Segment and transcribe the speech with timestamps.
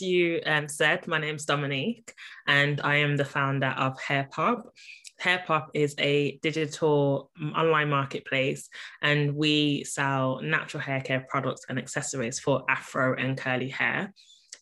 [0.00, 2.12] you um, said, my name's Dominique,
[2.46, 4.62] and I am the founder of HairPop.
[5.22, 8.68] HairPop is a digital online marketplace,
[9.02, 14.12] and we sell natural hair care products and accessories for afro and curly hair.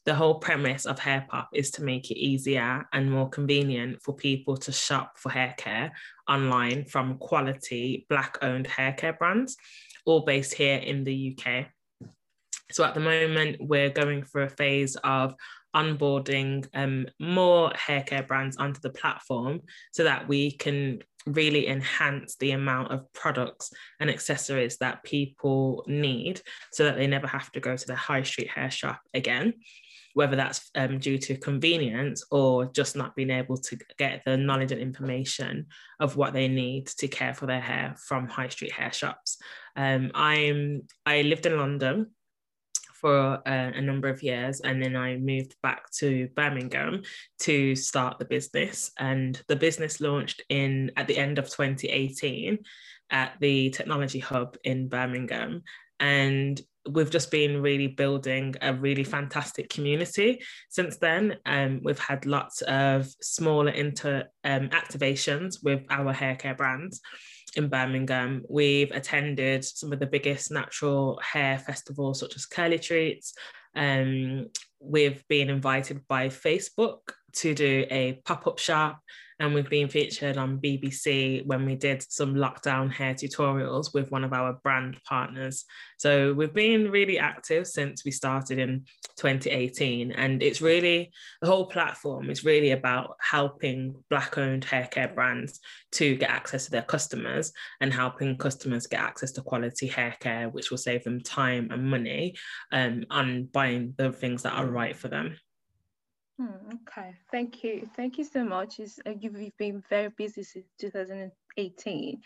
[0.07, 4.57] The whole premise of HairPop is to make it easier and more convenient for people
[4.59, 5.93] to shop for hair care
[6.29, 9.57] online from quality Black owned hair care brands,
[10.05, 11.67] all based here in the UK.
[12.72, 15.35] So at the moment, we're going through a phase of
[15.74, 19.61] onboarding um, more hair care brands onto the platform
[19.93, 26.41] so that we can really enhance the amount of products and accessories that people need
[26.73, 29.52] so that they never have to go to the high street hair shop again
[30.16, 34.73] whether that's um, due to convenience or just not being able to get the knowledge
[34.73, 35.66] and information
[36.01, 39.37] of what they need to care for their hair from high street hair shops.
[39.77, 42.12] Um, I'm I lived in London
[43.06, 47.02] for a, a, number of years and then I moved back to Birmingham
[47.42, 48.91] to start the business.
[48.98, 52.59] And the business launched in at the end of 2018
[53.10, 55.63] at the technology hub in Birmingham.
[56.01, 61.37] And we've just been really building a really fantastic community since then.
[61.46, 67.00] Um, we've had lots of smaller inter um, activations with our hair care brands
[67.56, 68.44] in Birmingham.
[68.48, 73.34] We've attended some of the biggest natural hair festivals, such as Curly Treats.
[73.74, 74.48] Um,
[74.80, 77.00] we've been invited by Facebook
[77.34, 79.00] to do a pop up shop
[79.38, 84.24] and we've been featured on BBC when we did some lockdown hair tutorials with one
[84.24, 85.66] of our brand partners.
[85.98, 90.12] So we've been really active since we started in 2018.
[90.12, 95.60] And it's really the whole platform is really about helping Black owned hair care brands
[95.92, 100.48] to get access to their customers and helping customers get access to quality hair care,
[100.48, 102.34] which will save them time and money
[102.72, 105.36] um, on buying the things that are right for them.
[106.38, 107.88] Hmm, okay, thank you.
[107.96, 108.78] Thank you so much.
[108.78, 112.20] uh, you've been very busy since 2018.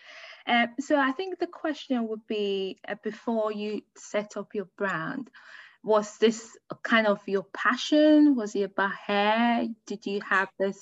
[0.48, 5.30] Uh, so I think the question would be uh, before you set up your brand,
[5.84, 8.34] was this kind of your passion?
[8.34, 9.68] Was it about hair?
[9.86, 10.78] Did you have this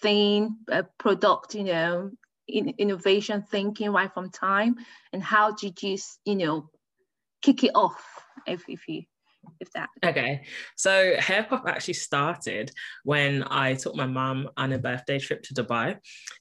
[0.00, 2.10] thing, uh, product, you know,
[2.46, 4.76] in, innovation thinking right from time?
[5.12, 6.70] And how did you, you know,
[7.42, 9.02] kick it off, if, if you
[9.60, 9.88] if that.
[10.04, 10.42] Okay.
[10.76, 12.70] So hair pop actually started
[13.04, 15.96] when i took my mum on a birthday trip to dubai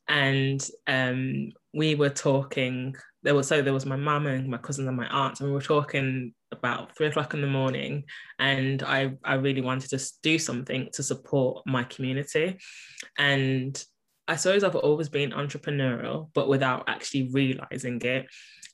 [0.07, 4.87] and um, we were talking there was so there was my mum and my cousins
[4.87, 8.03] and my aunts and we were talking about three o'clock in the morning
[8.39, 12.57] and i i really wanted to do something to support my community.
[13.17, 13.83] And
[14.27, 18.27] I suppose I've always been entrepreneurial, but without actually realizing it.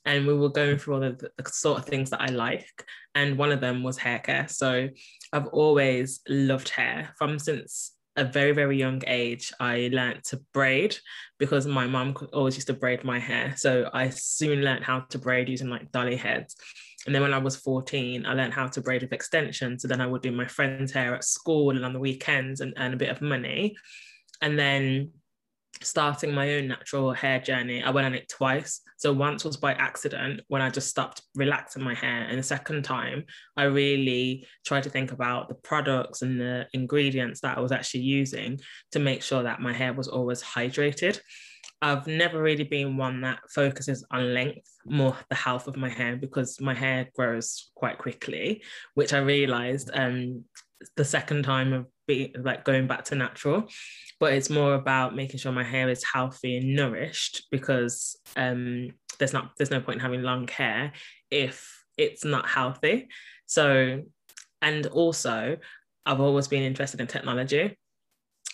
[0.04, 2.84] And we were going through all the, the, sort of things that I like.
[3.14, 4.48] And one of them was hair care.
[4.48, 4.88] So
[5.32, 9.52] I've always loved hair from since a very, very young age.
[9.58, 10.96] I learned to braid
[11.38, 13.54] because my mom always used to braid my hair.
[13.56, 16.56] So I soon learned how to braid using like dolly heads.
[17.06, 19.82] And then when I was 14, I learned how to braid with extensions.
[19.82, 22.74] So then I would do my friend's hair at school and on the weekends and
[22.78, 23.76] earn a bit of money.
[24.40, 25.10] And then
[25.82, 28.80] starting my own natural hair journey, I went on it twice.
[28.96, 32.26] So once was by accident when I just stopped relaxing my hair.
[32.28, 33.24] And the second time,
[33.56, 38.02] I really tried to think about the products and the ingredients that I was actually
[38.02, 38.60] using
[38.92, 41.20] to make sure that my hair was always hydrated.
[41.82, 46.16] I've never really been one that focuses on length, more the health of my hair,
[46.16, 48.62] because my hair grows quite quickly,
[48.94, 50.44] which I realized um,
[50.96, 53.68] the second time of being like going back to natural
[54.20, 59.32] but it's more about making sure my hair is healthy and nourished because um, there's
[59.32, 60.92] not there's no point in having long hair
[61.30, 63.08] if it's not healthy.
[63.46, 64.02] So,
[64.62, 65.56] and also,
[66.06, 67.78] I've always been interested in technology.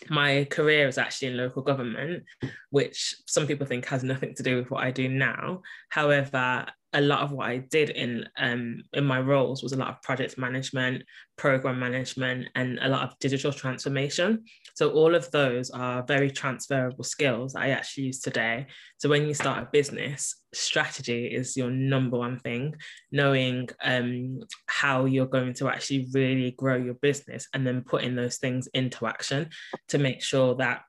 [0.09, 2.25] My career is actually in local government,
[2.71, 5.63] which some people think has nothing to do with what I do now.
[5.91, 9.91] However, a lot of what I did in um, in my roles was a lot
[9.91, 11.05] of project management,
[11.37, 14.45] program management, and a lot of digital transformation.
[14.75, 18.67] So all of those are very transferable skills I actually use today.
[18.99, 22.75] So when you start a business, strategy is your number one thing.
[23.13, 28.39] Knowing um, how you're going to actually really grow your business, and then putting those
[28.39, 29.51] things into action
[29.89, 30.83] to make sure that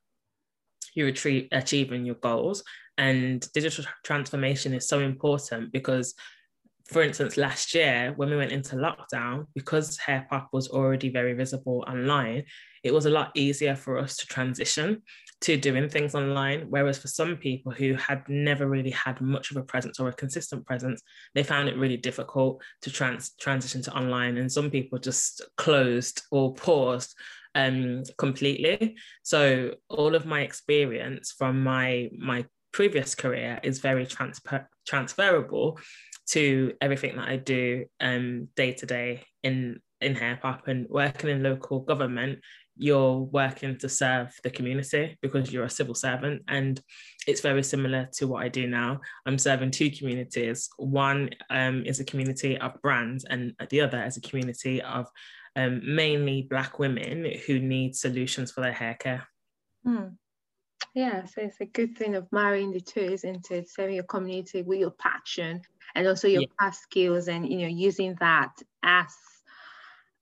[0.94, 1.14] you're
[1.52, 2.64] achieving your goals
[2.98, 6.14] and digital transformation is so important because
[6.92, 11.34] for instance, last year when we went into lockdown, because Hair Pop was already very
[11.34, 12.44] visible online,
[12.84, 15.02] it was a lot easier for us to transition
[15.42, 16.66] to doing things online.
[16.70, 20.14] Whereas for some people who had never really had much of a presence or a
[20.14, 21.02] consistent presence,
[21.34, 24.36] they found it really difficult to trans- transition to online.
[24.38, 27.16] And some people just closed or paused
[27.56, 28.96] um, completely.
[29.24, 35.78] So all of my experience from my my previous career is very transfer- transferable
[36.30, 41.30] to everything that I do um, day to day in in Hair Pop and working
[41.30, 42.40] in local government
[42.82, 46.42] you're working to serve the community because you're a civil servant.
[46.48, 46.82] And
[47.28, 49.02] it's very similar to what I do now.
[49.26, 50.68] I'm serving two communities.
[50.78, 55.06] One um, is a community of brands, and the other is a community of
[55.56, 59.28] um, mainly Black women who need solutions for their hair care.
[59.84, 60.08] Hmm.
[60.94, 63.70] Yeah, so it's a good thing of marrying the two, isn't it?
[63.70, 65.62] Serving your community with your passion
[65.96, 66.48] and also your yeah.
[66.60, 68.52] past skills, and you know, using that
[68.84, 69.16] as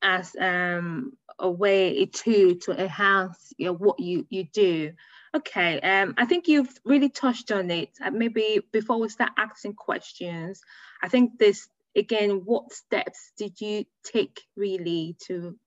[0.02, 4.92] as um, a way to to enhance you know, what you you do.
[5.36, 7.90] Okay, um, I think you've really touched on it.
[8.04, 10.62] Uh, maybe before we start asking questions,
[11.02, 15.58] I think this again, what steps did you take really to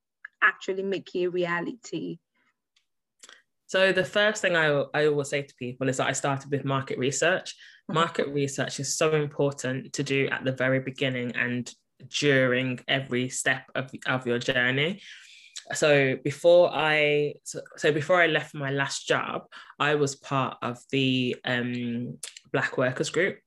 [0.42, 2.18] actually make it a reality?
[3.66, 6.64] So the first thing I, I always say to people is that I started with
[6.64, 7.52] market research.
[7.52, 7.94] Mm-hmm.
[7.94, 11.72] Market research is so important to do at the very beginning and
[12.08, 15.00] during every step of, of your journey
[15.72, 19.42] so before I so, so, before I left my last job,
[19.78, 22.18] I was part of the um,
[22.52, 23.38] Black Workers Group.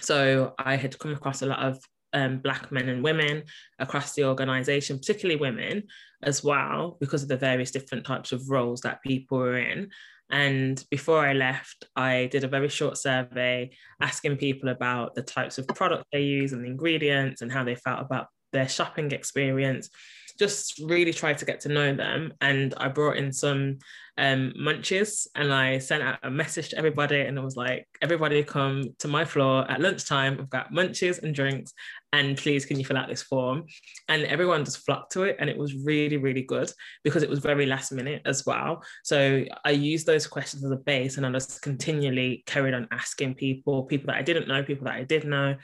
[0.00, 1.78] So I had come across a lot of
[2.12, 3.42] um, Black men and women
[3.78, 5.84] across the organization, particularly women
[6.22, 9.90] as well, because of the various different types of roles that people were in.
[10.30, 13.70] And before I left, I did a very short survey
[14.00, 17.74] asking people about the types of products they use and the ingredients and how they
[17.74, 19.90] felt about their shopping experience.
[20.38, 22.32] Just really tried to get to know them.
[22.40, 23.78] And I brought in some
[24.16, 28.42] um, munches and I sent out a message to everybody and it was like, everybody
[28.44, 30.38] come to my floor at lunchtime.
[30.38, 31.72] I've got munches and drinks
[32.12, 33.64] and please can you fill out this form?
[34.08, 36.70] And everyone just flocked to it and it was really, really good
[37.02, 38.84] because it was very last minute as well.
[39.02, 43.34] So I used those questions as a base and I just continually carried on asking
[43.34, 45.56] people, people that I didn't know, people that I did know,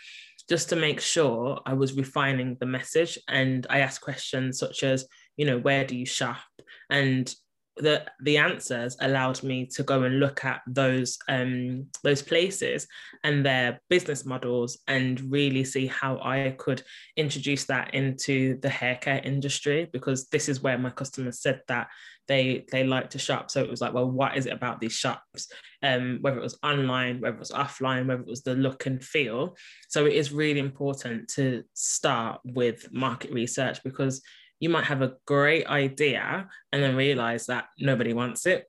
[0.49, 3.17] just to make sure I was refining the message.
[3.29, 5.06] And I asked questions such as,
[5.37, 6.38] you know, where do you shop?
[6.91, 7.32] And
[7.81, 12.87] the the answers allowed me to go and look at those um, those places
[13.25, 16.82] and their business models and really see how I could
[17.17, 21.88] introduce that into the hair care industry because this is where my customers said that
[22.31, 23.50] they they like to shop.
[23.50, 25.49] So it was like, well, what is it about these shops?
[25.83, 29.03] Um, whether it was online, whether it was offline, whether it was the look and
[29.03, 29.56] feel.
[29.88, 34.23] So it is really important to start with market research because
[34.61, 38.67] you might have a great idea and then realize that nobody wants it.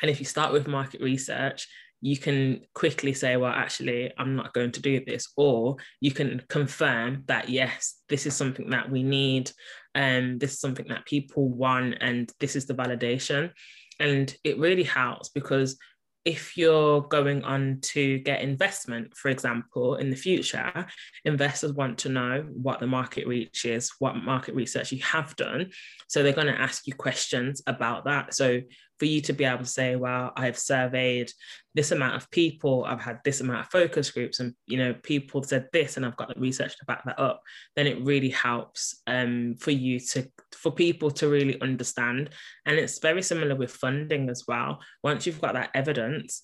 [0.00, 1.68] And if you start with market research,
[2.00, 5.28] you can quickly say, well, actually, I'm not going to do this.
[5.36, 9.50] Or you can confirm that, yes, this is something that we need.
[9.94, 11.96] And this is something that people want.
[12.00, 13.50] And this is the validation.
[13.98, 15.76] And it really helps because
[16.24, 20.86] if you're going on to get investment, for example, in the future,
[21.24, 25.70] investors want to know what the market reach is, what market research you have done.
[26.08, 28.34] So they're going to ask you questions about that.
[28.34, 28.60] So
[29.00, 31.32] for you to be able to say, well, I've surveyed
[31.74, 35.42] this amount of people, I've had this amount of focus groups, and you know, people
[35.42, 37.40] said this, and I've got the research to back that up,
[37.76, 42.28] then it really helps um, for you to for people to really understand.
[42.66, 44.80] And it's very similar with funding as well.
[45.02, 46.42] Once you've got that evidence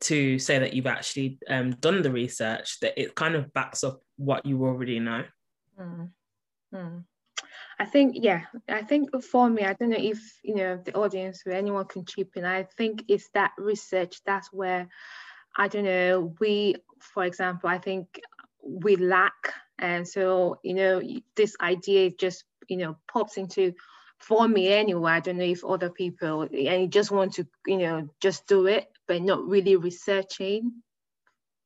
[0.00, 4.00] to say that you've actually um, done the research, that it kind of backs up
[4.16, 5.24] what you already know.
[5.78, 6.08] Mm.
[6.74, 7.04] Mm.
[7.80, 11.44] I think, yeah, I think for me, I don't know if, you know, the audience
[11.46, 12.44] or anyone can chip in.
[12.44, 14.88] I think it's that research, that's where,
[15.56, 18.20] I don't know, we, for example, I think
[18.62, 19.54] we lack.
[19.78, 21.00] And so, you know,
[21.36, 23.74] this idea just, you know, pops into,
[24.18, 27.78] for me anyway, I don't know if other people, and you just want to, you
[27.78, 30.82] know, just do it, but not really researching,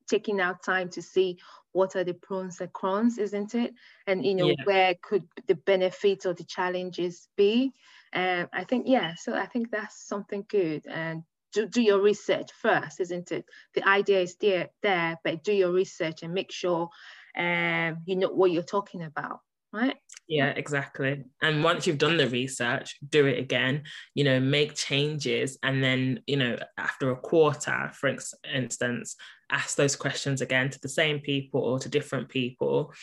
[0.08, 1.38] taking out time to see
[1.72, 3.74] what are the pros and cons, isn't it?
[4.06, 4.64] And you know, yeah.
[4.64, 7.72] where could the benefits or the challenges be?
[8.12, 10.86] And um, I think, yeah, so I think that's something good.
[10.86, 13.44] And do, do your research first, isn't it?
[13.74, 16.90] The idea is there, there, but do your research and make sure
[17.36, 19.40] um, you know what you're talking about,
[19.72, 19.96] right?
[20.32, 21.24] Yeah, exactly.
[21.42, 23.82] And once you've done the research, do it again,
[24.14, 25.58] you know, make changes.
[25.62, 28.16] And then, you know, after a quarter, for
[28.54, 29.14] instance,
[29.50, 32.94] ask those questions again to the same people or to different people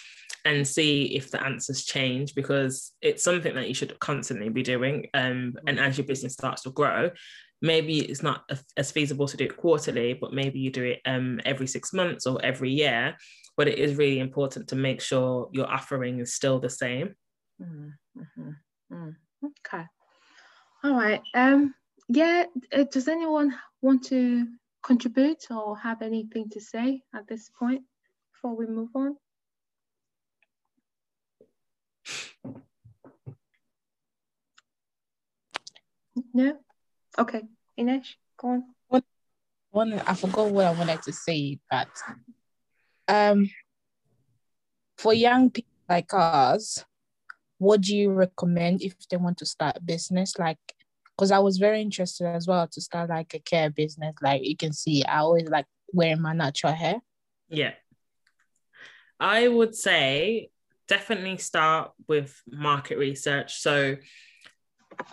[0.44, 5.06] and see if the answers change because it's something that you should constantly be doing.
[5.14, 7.12] Um, and as your business starts to grow,
[7.62, 11.40] maybe it's not as feasible to do it quarterly, but maybe you do it um,
[11.46, 13.16] every six months or every year.
[13.60, 17.14] But it is really important to make sure your offering is still the same.
[17.62, 18.52] Mm-hmm.
[18.90, 19.16] Mm.
[19.44, 19.84] Okay.
[20.82, 21.22] All right.
[21.34, 21.76] Um,
[22.08, 22.46] yeah.
[22.72, 24.48] Uh, does anyone want to
[24.82, 27.84] contribute or have anything to say at this point
[28.32, 29.18] before we move on?
[36.34, 36.58] No?
[37.18, 37.42] Okay.
[37.76, 38.64] Ines, go on.
[38.88, 39.04] One,
[39.72, 41.90] one, I forgot what I wanted to say, but
[43.10, 43.50] um,
[44.98, 46.86] for young people like us,
[47.58, 50.38] what do you recommend if they want to start a business?
[50.38, 50.60] Like,
[51.18, 54.16] because I was very interested as well to start like a care business.
[54.22, 57.02] Like you can see, I always like wearing my natural hair.
[57.50, 57.74] Yeah.
[59.20, 60.50] I would say
[60.88, 63.60] definitely start with market research.
[63.60, 63.98] So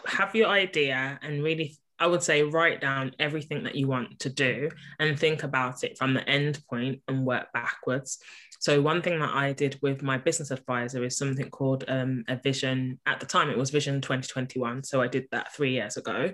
[0.06, 4.28] have your idea and really I would say write down everything that you want to
[4.28, 8.18] do and think about it from the end point and work backwards.
[8.60, 12.36] So one thing that I did with my business advisor is something called um, a
[12.36, 12.98] vision.
[13.06, 14.84] At the time, it was Vision 2021.
[14.84, 16.32] So I did that three years ago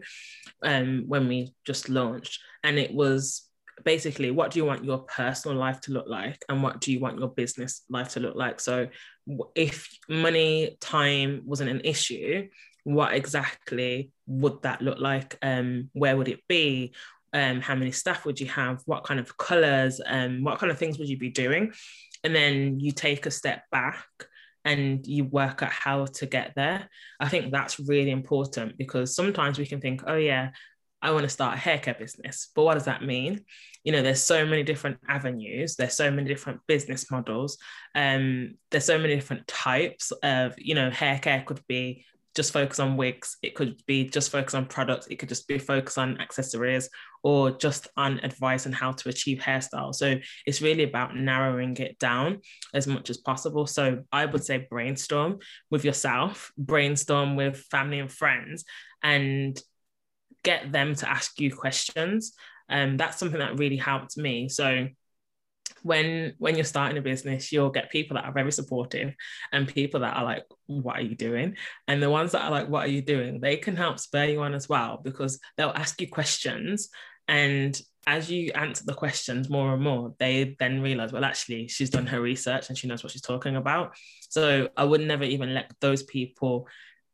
[0.63, 3.49] um, when we just launched, and it was
[3.85, 7.01] basically what do you want your personal life to look like and what do you
[7.01, 8.87] want your business life to look like so
[9.55, 12.47] if money time wasn't an issue
[12.85, 15.39] what exactly would that look like?
[15.43, 16.95] Um, where would it be?
[17.33, 18.83] Um, how many staff would you have?
[18.87, 20.01] What kind of colors?
[20.05, 21.73] Um, what kind of things would you be doing?
[22.25, 24.07] And then you take a step back
[24.65, 26.89] and you work out how to get there.
[27.19, 30.51] I think that's really important because sometimes we can think, oh, yeah,
[31.01, 32.51] I want to start a haircare business.
[32.55, 33.45] But what does that mean?
[33.83, 37.59] You know, there's so many different avenues, there's so many different business models,
[37.97, 42.97] um, there's so many different types of, you know, haircare could be just focus on
[42.97, 43.37] wigs.
[43.43, 45.07] It could be just focus on products.
[45.09, 46.89] It could just be focus on accessories
[47.23, 49.95] or just on advice on how to achieve hairstyle.
[49.95, 52.41] So it's really about narrowing it down
[52.75, 53.67] as much as possible.
[53.67, 55.39] So I would say brainstorm
[55.71, 58.65] with yourself, brainstorm with family and friends,
[59.03, 59.61] and
[60.43, 62.33] get them to ask you questions.
[62.69, 64.49] And um, that's something that really helped me.
[64.49, 64.89] So
[65.83, 69.15] when when you're starting a business you'll get people that are very supportive
[69.53, 71.57] and people that are like what are you doing?
[71.89, 73.41] And the ones that are like what are you doing?
[73.41, 76.89] they can help spur you on as well because they'll ask you questions
[77.29, 81.91] and as you answer the questions more and more they then realize well actually she's
[81.91, 83.95] done her research and she knows what she's talking about.
[84.29, 86.67] So i would never even let those people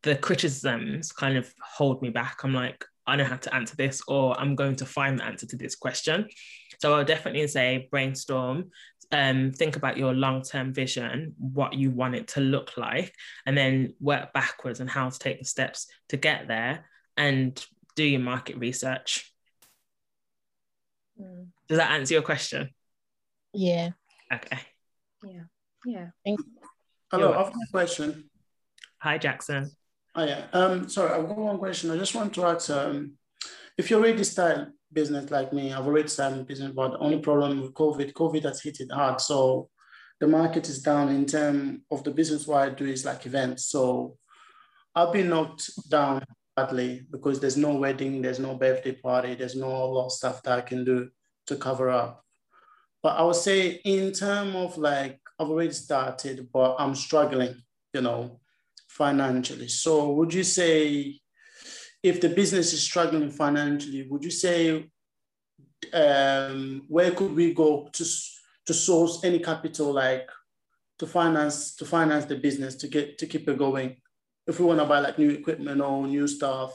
[0.03, 2.41] the criticisms kind of hold me back.
[2.45, 5.47] I'm like I know how to answer this, or I'm going to find the answer
[5.47, 6.29] to this question.
[6.79, 8.71] So I'll definitely say brainstorm,
[9.11, 13.15] um, think about your long-term vision, what you want it to look like,
[13.47, 17.65] and then work backwards and how to take the steps to get there and
[17.97, 19.33] do your market research.
[21.21, 21.49] Mm.
[21.69, 22.71] Does that answer your question?
[23.53, 23.91] Yeah.
[24.33, 24.59] Okay.
[25.25, 25.41] Yeah.
[25.85, 26.37] Yeah.
[27.11, 28.31] Hello, I've got a question.
[28.99, 29.71] Hi, Jackson.
[30.15, 30.47] Oh, yeah.
[30.53, 31.91] Um, sorry, I've got one question.
[31.91, 33.15] I just want to ask um,
[33.77, 37.61] if you're already style business like me, I've already started business, but the only problem
[37.61, 39.21] with COVID, COVID has hit it hard.
[39.21, 39.69] So
[40.21, 43.67] the market is down in terms of the business what I do is like events.
[43.67, 44.17] So
[44.95, 46.25] I've been knocked down
[46.57, 50.59] badly because there's no wedding, there's no birthday party, there's no lot of stuff that
[50.59, 51.09] I can do
[51.47, 52.25] to cover up.
[53.03, 57.55] But I would say in terms of like I've already started, but I'm struggling,
[57.95, 58.41] you know
[58.89, 59.69] financially.
[59.69, 61.21] So would you say
[62.09, 64.91] if the business is struggling financially, would you say
[65.93, 68.05] um, where could we go to,
[68.67, 70.29] to source any capital like
[70.99, 73.97] to finance to finance the business to get to keep it going?
[74.47, 76.73] If we want to buy like new equipment or new stuff,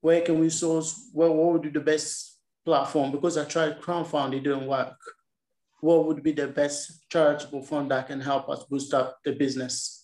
[0.00, 1.08] where can we source?
[1.12, 3.12] What, what would be the best platform?
[3.12, 4.98] Because I tried crowdfunding, it didn't work.
[5.80, 10.01] What would be the best charitable fund that can help us boost up the business?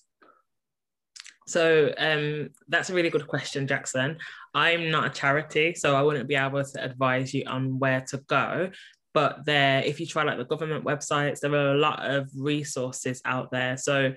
[1.49, 4.19] So um, that's a really good question, Jackson.
[4.55, 8.19] I'm not a charity, so I wouldn't be able to advise you on where to
[8.29, 8.71] go.
[9.15, 13.23] But there, if you try like the government websites, there are a lot of resources
[13.25, 13.77] out there.
[13.77, 14.13] So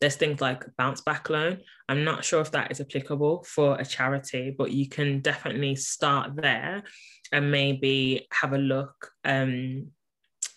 [0.00, 1.58] there's things like bounce back loan.
[1.88, 6.36] I'm not sure if that is applicable for a charity, but you can definitely start
[6.36, 6.84] there
[7.32, 9.88] and maybe have a look um,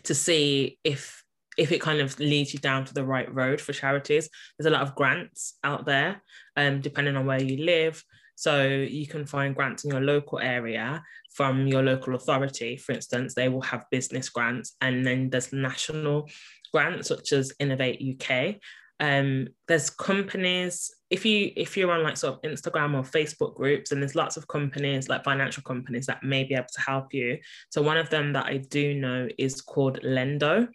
[0.03, 1.24] to see if
[1.60, 4.30] if it kind of leads you down to the right road for charities.
[4.58, 6.22] There's a lot of grants out there,
[6.56, 8.01] um, depending on where you live.
[8.36, 11.04] So you can find grants in your local area
[11.36, 12.78] from your local authority.
[12.78, 16.30] For instance, they will have business grants, and then there's national
[16.74, 18.56] grants such as Innovate UK.
[19.00, 23.91] Um, there's companies if you if you're on like sort of Instagram or Facebook groups,
[23.91, 27.39] and there's lots of companies like financial companies that may be able to help you.
[27.70, 30.68] So one of them that I do know is called Lendo,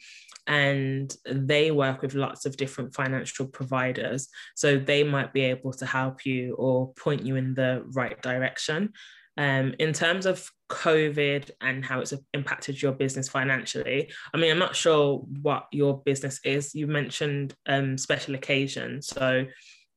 [0.46, 4.28] and they work with lots of different financial providers.
[4.56, 8.92] So they might be able to help you or point you in the right direction.
[9.36, 14.58] Um, in terms of COVID and how it's impacted your business financially, I mean, I'm
[14.58, 16.74] not sure what your business is.
[16.74, 19.08] You mentioned um, special occasions.
[19.08, 19.46] So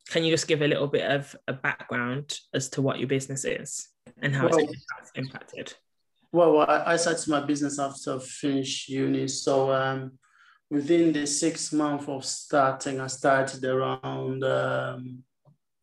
[0.10, 3.46] can you just give a little bit of a background as to what your business
[3.46, 3.90] is
[4.22, 5.74] and how well, it's impacted?
[6.32, 9.28] Well, I started my business after I finished uni.
[9.28, 10.14] So um,
[10.70, 14.44] within the six months of starting, I started around.
[14.44, 15.24] Um,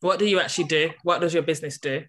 [0.00, 0.90] what do you actually do?
[1.02, 2.04] What does your business do?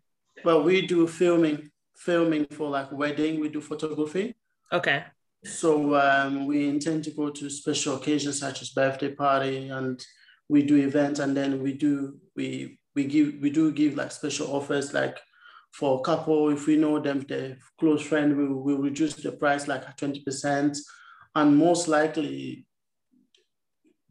[0.45, 3.39] Well, we do filming, filming for like wedding.
[3.39, 4.35] We do photography.
[4.71, 5.03] Okay.
[5.43, 9.99] So um, we intend to go to special occasions such as birthday party and
[10.47, 14.55] we do events and then we do we we give we do give like special
[14.55, 15.17] offers like
[15.71, 19.67] for a couple if we know them they're close friend we will reduce the price
[19.67, 20.77] like 20%
[21.35, 22.65] and most likely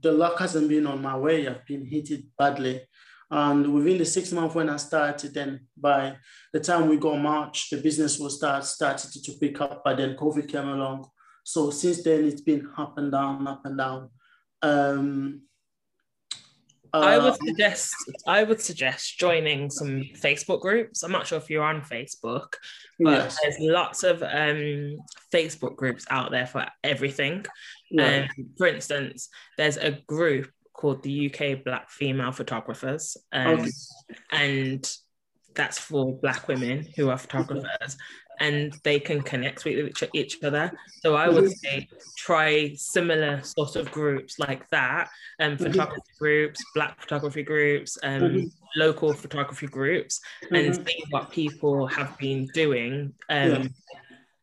[0.03, 2.81] the luck hasn't been on my way i've been hit it badly
[3.31, 6.15] and within the six months when i started then by
[6.53, 10.17] the time we got march the business was start started to pick up but then
[10.17, 11.09] covid came along
[11.43, 14.09] so since then it's been up and down up and down
[14.63, 15.43] um,
[16.95, 17.95] I would um, suggest
[18.27, 21.03] I would suggest joining some Facebook groups.
[21.03, 22.55] I'm not sure if you're on Facebook,
[23.01, 23.39] but yes.
[23.43, 24.99] there's lots of um,
[25.33, 27.45] Facebook groups out there for everything.
[27.91, 28.27] Yeah.
[28.39, 29.29] Um, for instance,
[29.59, 33.71] there's a group called the UK Black Female Photographers, um, okay.
[34.31, 34.97] and
[35.55, 37.97] that's for Black women who are photographers
[38.41, 40.73] and they can connect with each other.
[41.01, 45.09] So I would say try similar sort of groups like that,
[45.41, 45.65] um, mm-hmm.
[45.65, 48.47] photography groups, black photography groups, um, mm-hmm.
[48.77, 50.55] local photography groups, mm-hmm.
[50.55, 53.15] and see what people have been doing.
[53.29, 53.67] Um, yeah.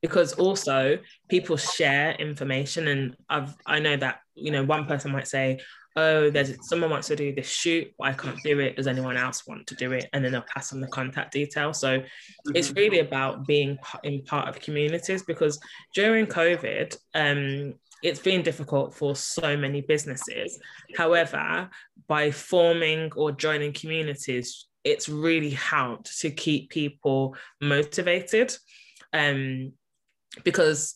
[0.02, 0.98] Because also
[1.30, 5.60] people share information, and I've I know that you know one person might say,
[5.96, 8.76] oh, there's someone wants to do this shoot, but I can't do it.
[8.76, 10.08] Does anyone else want to do it?
[10.14, 11.80] And then they'll pass on the contact details.
[11.80, 12.56] So mm-hmm.
[12.56, 15.60] it's really about being in part of communities because
[15.94, 17.74] during COVID, um,
[18.04, 20.58] it's been difficult for so many businesses.
[20.98, 21.70] However,
[22.08, 28.56] by forming or joining communities, it's really helped to keep people motivated.
[29.14, 29.74] Um,
[30.44, 30.96] because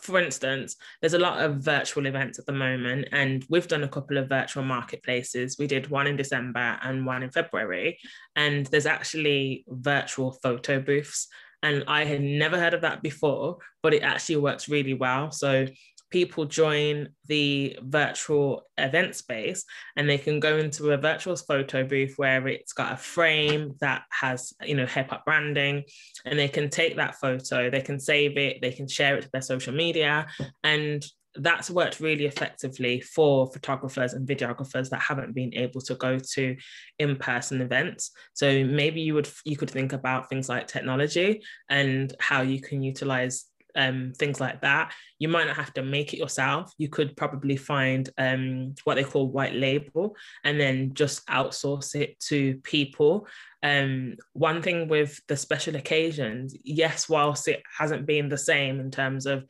[0.00, 3.88] for instance, there's a lot of virtual events at the moment, and we've done a
[3.88, 5.56] couple of virtual marketplaces.
[5.58, 7.98] We did one in December and one in February,
[8.36, 11.28] and there's actually virtual photo booths.
[11.62, 15.30] And I had never heard of that before, but it actually works really well.
[15.30, 15.66] So
[16.14, 19.64] people join the virtual event space
[19.96, 24.02] and they can go into a virtual photo booth where it's got a frame that
[24.10, 25.82] has you know HairPop branding
[26.24, 29.30] and they can take that photo they can save it they can share it to
[29.32, 30.28] their social media.
[30.62, 31.04] And
[31.36, 36.56] that's worked really effectively for photographers and videographers that haven't been able to go to
[37.00, 38.12] in-person events.
[38.34, 42.82] So maybe you would you could think about things like technology and how you can
[42.82, 44.92] utilize um, things like that.
[45.18, 46.72] You might not have to make it yourself.
[46.78, 52.18] You could probably find um, what they call white label and then just outsource it
[52.28, 53.26] to people.
[53.62, 58.90] Um, one thing with the special occasions, yes, whilst it hasn't been the same in
[58.90, 59.44] terms of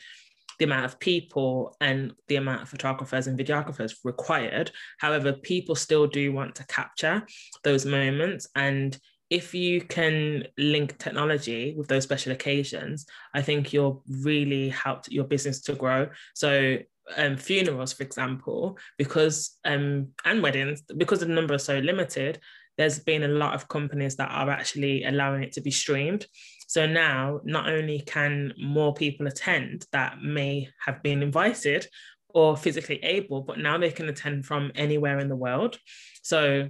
[0.58, 4.70] the amount of people and the amount of photographers and videographers required.
[4.98, 7.26] However, people still do want to capture
[7.64, 8.96] those moments and
[9.34, 15.24] if you can link technology with those special occasions, I think you'll really help your
[15.24, 16.08] business to grow.
[16.34, 16.78] So
[17.16, 22.38] um, funerals, for example, because um, and weddings, because the number is so limited,
[22.78, 26.26] there's been a lot of companies that are actually allowing it to be streamed.
[26.68, 31.88] So now, not only can more people attend that may have been invited
[32.28, 35.76] or physically able, but now they can attend from anywhere in the world.
[36.22, 36.68] So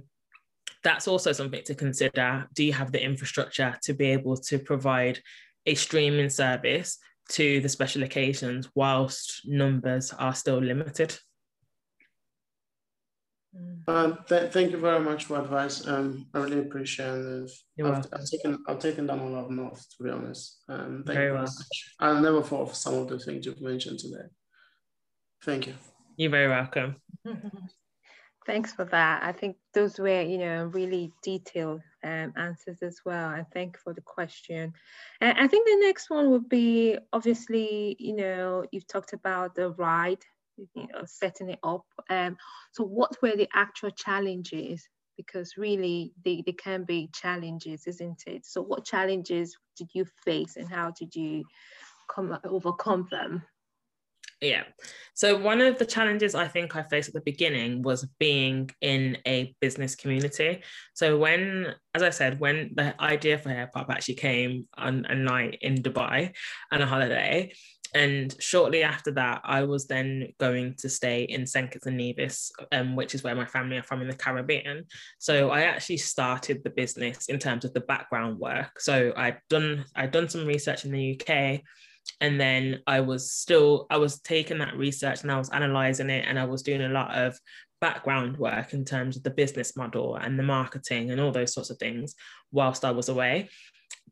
[0.85, 2.47] that's also something to consider.
[2.53, 5.19] Do you have the infrastructure to be able to provide
[5.65, 11.17] a streaming service to the special occasions whilst numbers are still limited?
[13.87, 15.87] Um, th- thank you very much for advice.
[15.87, 17.51] Um, I really appreciate it.
[17.83, 20.61] I've, I've, taken I've taken down a lot of notes to be honest.
[20.69, 21.41] Um, thank very you very well.
[21.43, 21.95] much.
[21.99, 24.27] I never thought of some of the things you've mentioned today.
[25.43, 25.73] Thank you.
[26.15, 26.97] You're very welcome.
[28.45, 29.23] Thanks for that.
[29.23, 33.31] I think those were, you know, really detailed um, answers as well.
[33.31, 34.71] And thank you for the question.
[35.19, 39.71] And I think the next one would be obviously, you know, you've talked about the
[39.71, 40.23] ride,
[40.57, 41.85] you know, setting it up.
[42.09, 42.37] Um,
[42.71, 44.87] so what were the actual challenges?
[45.17, 48.45] Because really they, they can be challenges, isn't it?
[48.45, 51.45] So what challenges did you face and how did you
[52.13, 53.41] come overcome them?
[54.41, 54.63] Yeah.
[55.13, 59.17] So one of the challenges I think I faced at the beginning was being in
[59.25, 60.61] a business community.
[60.93, 65.15] So when, as I said, when the idea for Hair Pop actually came on a
[65.15, 66.35] night in Dubai
[66.71, 67.53] on a holiday,
[67.93, 71.71] and shortly after that, I was then going to stay in St.
[71.71, 74.83] Kitts and Nevis, um, which is where my family are from in the Caribbean.
[75.17, 78.81] So I actually started the business in terms of the background work.
[78.81, 81.61] So I'd done I'd done some research in the UK
[82.21, 86.25] and then i was still i was taking that research and i was analyzing it
[86.27, 87.37] and i was doing a lot of
[87.81, 91.69] background work in terms of the business model and the marketing and all those sorts
[91.69, 92.15] of things
[92.51, 93.49] whilst i was away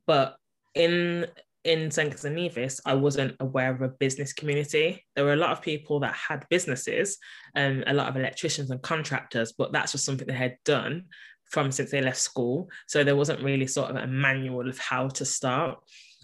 [0.05, 0.35] but
[0.75, 1.25] in
[1.63, 2.11] in St.
[2.11, 5.05] Kitts and Nevis, I wasn't aware of a business community.
[5.15, 7.17] There were a lot of people that had businesses,
[7.55, 11.05] um, a lot of electricians and contractors, but that's just something they had done
[11.49, 12.69] from since they left school.
[12.87, 15.79] So there wasn't really sort of a manual of how to start.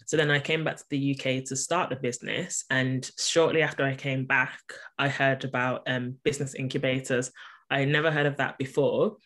[0.09, 2.65] So then I came back to the UK to start the business.
[2.71, 4.59] And shortly after I came back,
[4.97, 7.31] I heard about um, business incubators.
[7.69, 9.17] I never heard of that before.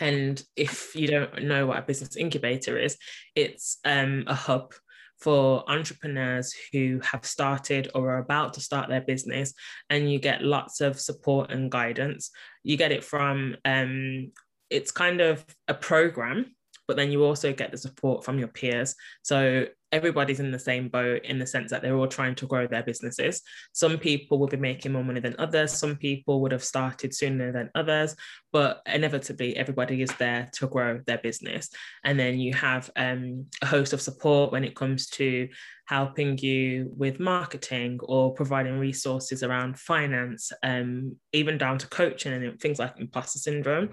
[0.00, 2.98] And if you don't know what a business incubator is,
[3.36, 4.74] it's um, a hub
[5.20, 9.54] for entrepreneurs who have started or are about to start their business,
[9.88, 12.32] and you get lots of support and guidance.
[12.64, 14.32] You get it from, um,
[14.68, 16.56] it's kind of a program
[16.92, 18.94] but then you also get the support from your peers.
[19.22, 22.66] So everybody's in the same boat in the sense that they're all trying to grow
[22.66, 23.40] their businesses.
[23.72, 25.72] Some people will be making more money than others.
[25.72, 28.14] Some people would have started sooner than others,
[28.52, 31.70] but inevitably everybody is there to grow their business.
[32.04, 35.48] And then you have um, a host of support when it comes to
[35.86, 42.60] helping you with marketing or providing resources around finance, um, even down to coaching and
[42.60, 43.88] things like imposter syndrome.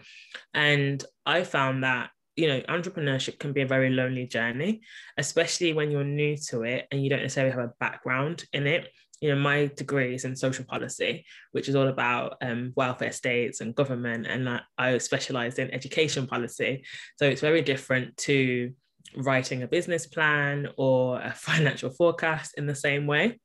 [0.54, 2.10] And I found that
[2.40, 4.80] you know, entrepreneurship can be a very lonely journey,
[5.18, 8.88] especially when you're new to it and you don't necessarily have a background in it.
[9.20, 13.60] You know, my degree is in social policy, which is all about um, welfare states
[13.60, 16.86] and government, and I, I specialized in education policy.
[17.18, 18.72] So it's very different to
[19.18, 23.42] writing a business plan or a financial forecast in the same way.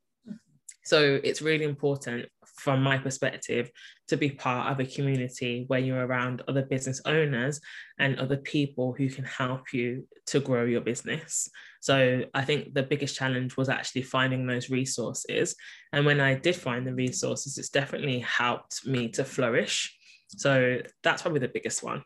[0.85, 3.69] So it's really important from my perspective,
[4.07, 7.59] to be part of a community where you're around other business owners
[7.99, 11.49] and other people who can help you to grow your business.
[11.81, 15.55] So I think the biggest challenge was actually finding those resources.
[15.91, 19.95] And when I did find the resources, it's definitely helped me to flourish.
[20.29, 22.03] So that's probably the biggest one.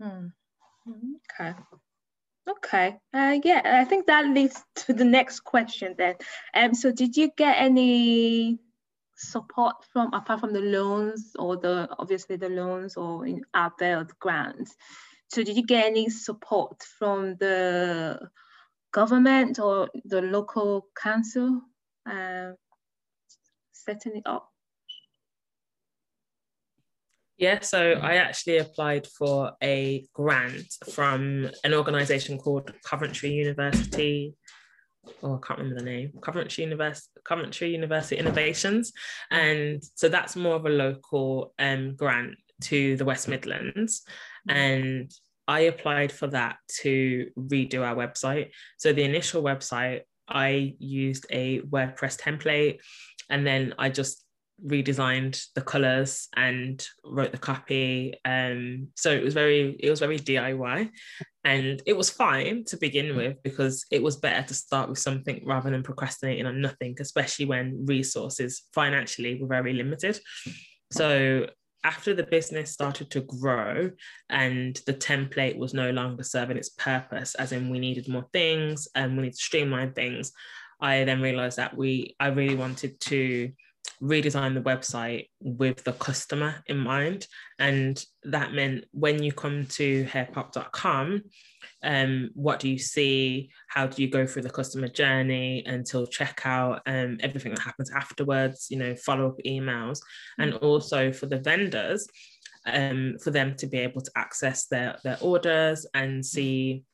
[0.00, 0.28] Hmm.
[1.40, 1.54] Okay.
[2.48, 2.98] Okay.
[3.14, 6.16] Uh, yeah, I think that leads to the next question then.
[6.54, 8.58] Um, so did you get any
[9.22, 14.74] support from apart from the loans or the obviously the loans or in ABEL grants
[15.28, 18.18] so did you get any support from the
[18.92, 21.60] government or the local council
[22.10, 22.50] uh,
[23.72, 24.51] setting it up
[27.38, 34.34] yeah, so I actually applied for a grant from an organisation called Coventry University
[35.22, 38.92] oh, I can't remember the name, Coventry University, Coventry University Innovations.
[39.30, 44.02] And so that's more of a local um, grant to the West Midlands.
[44.48, 45.10] And
[45.48, 48.50] I applied for that to redo our website.
[48.78, 52.78] So the initial website, I used a WordPress template
[53.28, 54.24] and then I just
[54.66, 60.18] redesigned the colors and wrote the copy um so it was very it was very
[60.18, 60.88] diy
[61.44, 63.16] and it was fine to begin mm.
[63.16, 67.44] with because it was better to start with something rather than procrastinating on nothing especially
[67.44, 70.18] when resources financially were very limited
[70.92, 71.46] so
[71.84, 73.90] after the business started to grow
[74.30, 78.86] and the template was no longer serving its purpose as in we needed more things
[78.94, 80.30] and we need to streamline things
[80.80, 83.50] i then realized that we i really wanted to
[84.02, 87.26] redesign the website with the customer in mind.
[87.58, 91.22] And that meant when you come to hairpop.com,
[91.84, 93.50] um, what do you see?
[93.68, 96.80] How do you go through the customer journey until checkout?
[96.86, 100.00] Um, everything that happens afterwards, you know, follow up emails,
[100.38, 100.62] and mm.
[100.62, 102.06] also for the vendors,
[102.66, 106.84] um, for them to be able to access their their orders and see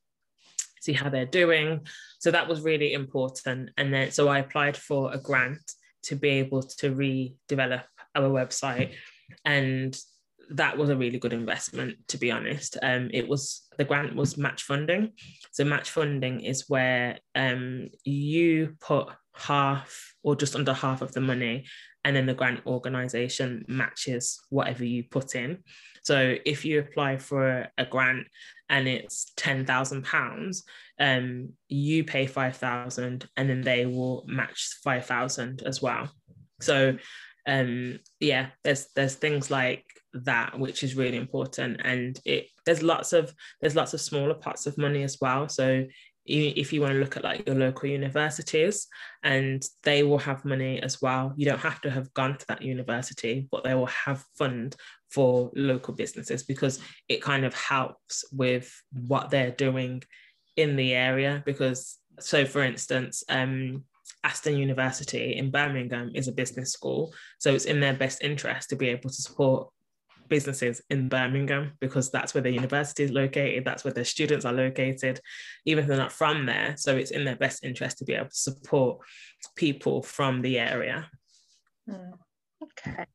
[0.80, 1.86] see how they're doing.
[2.18, 3.70] So that was really important.
[3.76, 5.72] And then so I applied for a grant
[6.04, 7.84] to be able to redevelop
[8.14, 8.92] our website.
[9.44, 9.98] And
[10.50, 12.78] that was a really good investment, to be honest.
[12.82, 15.12] Um, it was the grant was match funding.
[15.52, 21.20] So match funding is where um, you put half or just under half of the
[21.20, 21.66] money,
[22.04, 25.58] and then the grant organization matches whatever you put in.
[26.02, 28.26] So if you apply for a grant
[28.70, 30.64] and it's ten thousand pounds,
[30.98, 36.10] um, you pay five thousand, and then they will match five thousand as well.
[36.60, 36.96] So
[37.46, 41.80] um, yeah, there's there's things like that which is really important.
[41.84, 45.48] And it there's lots of there's lots of smaller pots of money as well.
[45.48, 45.86] So
[46.30, 48.86] if you want to look at like your local universities
[49.22, 51.32] and they will have money as well.
[51.36, 54.76] You don't have to have gone to that university but they will have fund
[55.10, 60.02] for local businesses because it kind of helps with what they're doing
[60.58, 63.84] in the area because so for instance um
[64.24, 67.14] Aston University in Birmingham is a business school.
[67.38, 69.68] So it's in their best interest to be able to support
[70.28, 74.52] businesses in Birmingham because that's where the university is located, that's where their students are
[74.52, 75.20] located,
[75.64, 76.74] even if they're not from there.
[76.76, 78.98] So it's in their best interest to be able to support
[79.56, 81.08] people from the area.
[81.88, 82.12] Mm,
[82.62, 83.06] okay.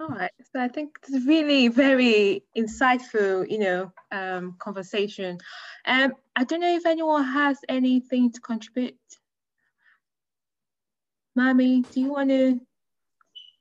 [0.00, 0.30] All right.
[0.52, 5.38] So I think it's really very insightful, you know, um, conversation.
[5.86, 8.96] Um, I don't know if anyone has anything to contribute.
[11.36, 12.60] Mommy, do you want to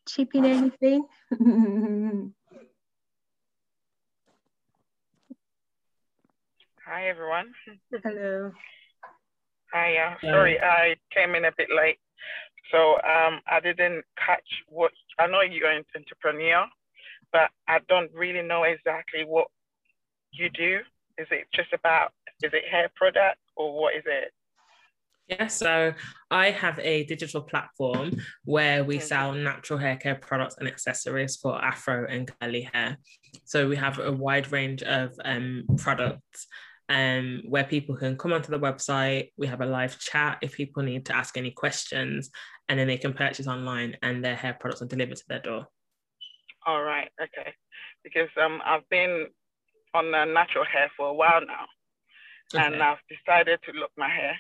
[0.08, 1.06] chip in anything?
[6.86, 7.54] Hi, everyone.
[8.04, 8.52] Hello.
[9.74, 12.00] Hi, uh, sorry, I came in a bit late.
[12.72, 16.66] So um, I didn't catch what, I know you're an entrepreneur,
[17.32, 19.48] but I don't really know exactly what
[20.32, 20.80] you do.
[21.18, 24.32] Is it just about, is it hair product or what is it?
[25.28, 25.94] Yeah, so
[26.30, 28.12] I have a digital platform
[28.44, 32.98] where we sell natural hair care products and accessories for afro and curly hair.
[33.46, 36.48] So we have a wide range of um, products
[36.90, 39.32] um, where people can come onto the website.
[39.38, 42.30] We have a live chat if people need to ask any questions,
[42.72, 45.68] and then they can purchase online and their hair products are delivered to their door.
[46.66, 47.54] All right, okay.
[48.02, 49.28] Because um, I've been
[49.94, 51.68] on natural hair for a while now,
[52.56, 52.66] okay.
[52.66, 54.38] and I've decided to look my hair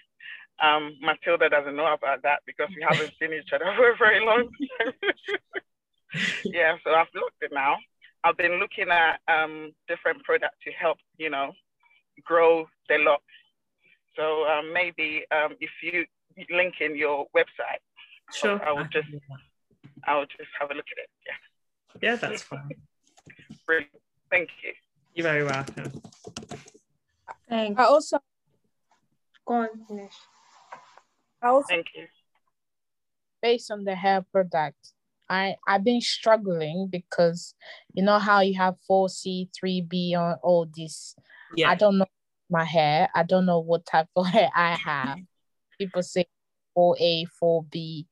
[0.61, 4.23] um, Matilda doesn't know about that because we haven't seen each other for a very
[4.23, 4.93] long time.
[6.45, 7.77] yeah, so I've looked it now.
[8.23, 11.53] I've been looking at um, different products to help, you know,
[12.23, 13.23] grow the locks.
[14.15, 16.05] So um, maybe um, if you
[16.55, 17.81] link in your website,
[18.33, 19.07] sure, I will just,
[20.07, 21.09] I will just have a look at it.
[21.25, 22.09] Yeah.
[22.09, 22.69] Yeah, that's fine.
[23.65, 23.91] Brilliant.
[24.29, 24.73] Thank you.
[25.13, 25.91] You're very welcome.
[27.49, 27.79] Thanks.
[27.79, 28.19] I also
[29.45, 30.13] go on, finish.
[31.43, 32.05] Also, Thank you.
[33.41, 34.93] Based on the hair product,
[35.29, 37.55] I I've been struggling because
[37.93, 41.15] you know how you have 4C, 3B on all this.
[41.55, 41.71] Yeah.
[41.71, 42.05] I don't know
[42.49, 43.09] my hair.
[43.15, 45.17] I don't know what type of hair I have.
[45.79, 46.25] People say
[46.77, 48.05] 4A, 4B,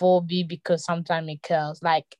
[0.00, 1.82] 4B because sometimes it curls.
[1.82, 2.16] Like,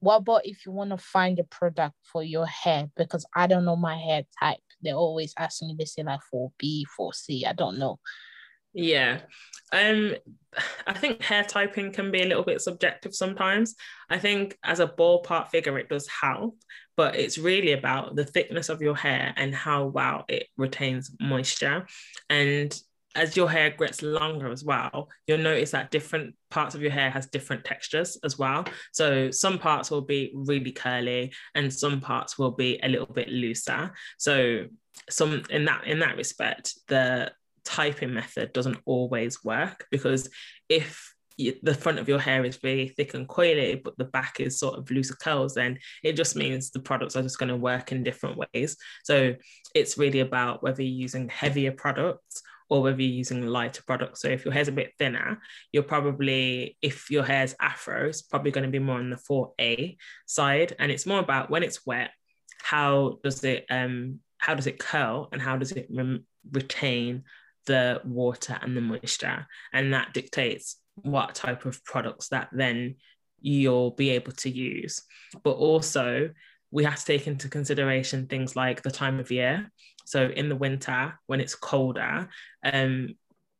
[0.00, 2.88] what about if you want to find a product for your hair?
[2.96, 4.58] Because I don't know my hair type.
[4.82, 7.46] They always ask me, they say like 4B, 4C.
[7.46, 7.98] I don't know.
[8.74, 9.20] Yeah.
[9.72, 10.16] Um
[10.86, 13.74] I think hair typing can be a little bit subjective sometimes.
[14.10, 16.58] I think as a ballpark figure it does help,
[16.94, 21.86] but it's really about the thickness of your hair and how well it retains moisture.
[22.28, 22.78] And
[23.16, 27.10] as your hair gets longer as well, you'll notice that different parts of your hair
[27.10, 28.64] has different textures as well.
[28.92, 33.28] So some parts will be really curly and some parts will be a little bit
[33.28, 33.92] looser.
[34.18, 34.66] So
[35.10, 37.32] some in that in that respect, the
[37.64, 40.28] typing method doesn't always work because
[40.68, 41.12] if
[41.62, 44.78] the front of your hair is really thick and coily, but the back is sort
[44.78, 48.02] of looser curls, then it just means the products are just going to work in
[48.02, 48.76] different ways.
[49.04, 49.34] So
[49.74, 54.22] it's really about whether you're using heavier products or whether you're using lighter products.
[54.22, 55.40] So if your hair's a bit thinner,
[55.72, 59.96] you're probably, if your hair's afro, it's probably going to be more on the 4A
[60.26, 60.74] side.
[60.78, 62.10] And it's more about when it's wet,
[62.62, 67.24] how does it um how does it curl and how does it re- retain
[67.66, 69.46] the water and the moisture.
[69.72, 72.96] And that dictates what type of products that then
[73.40, 75.02] you'll be able to use.
[75.42, 76.30] But also,
[76.70, 79.70] we have to take into consideration things like the time of year.
[80.06, 82.28] So in the winter, when it's colder,
[82.64, 83.14] um,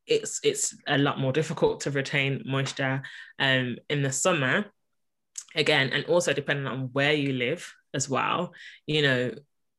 [0.06, 3.02] it's it's a lot more difficult to retain moisture.
[3.38, 4.66] Um, in the summer,
[5.54, 8.54] again, and also depending on where you live as well,
[8.86, 9.32] you know,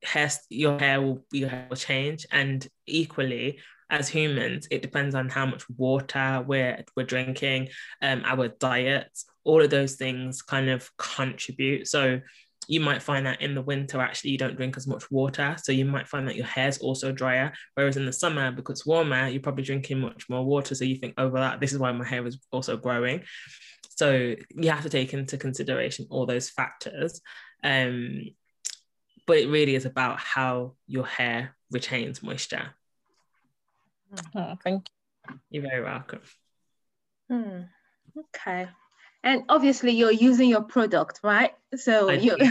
[0.04, 3.58] hair your hair will your hair will change, and equally
[3.90, 7.70] as humans, it depends on how much water we're we're drinking,
[8.02, 9.08] um, our diet,
[9.44, 11.88] all of those things kind of contribute.
[11.88, 12.20] So
[12.68, 15.72] you might find that in the winter actually you don't drink as much water so
[15.72, 19.26] you might find that your hair's also drier whereas in the summer because it's warmer
[19.26, 21.90] you're probably drinking much more water so you think over oh, that this is why
[21.90, 23.22] my hair is also growing.
[23.96, 27.20] So you have to take into consideration all those factors
[27.64, 28.22] um,
[29.26, 32.70] but it really is about how your hair retains moisture.
[34.34, 34.88] Oh, thank
[35.28, 35.38] you.
[35.50, 36.20] You're very welcome.
[37.30, 37.60] Hmm.
[38.16, 38.68] okay
[39.24, 42.50] and obviously you're using your product right so you, you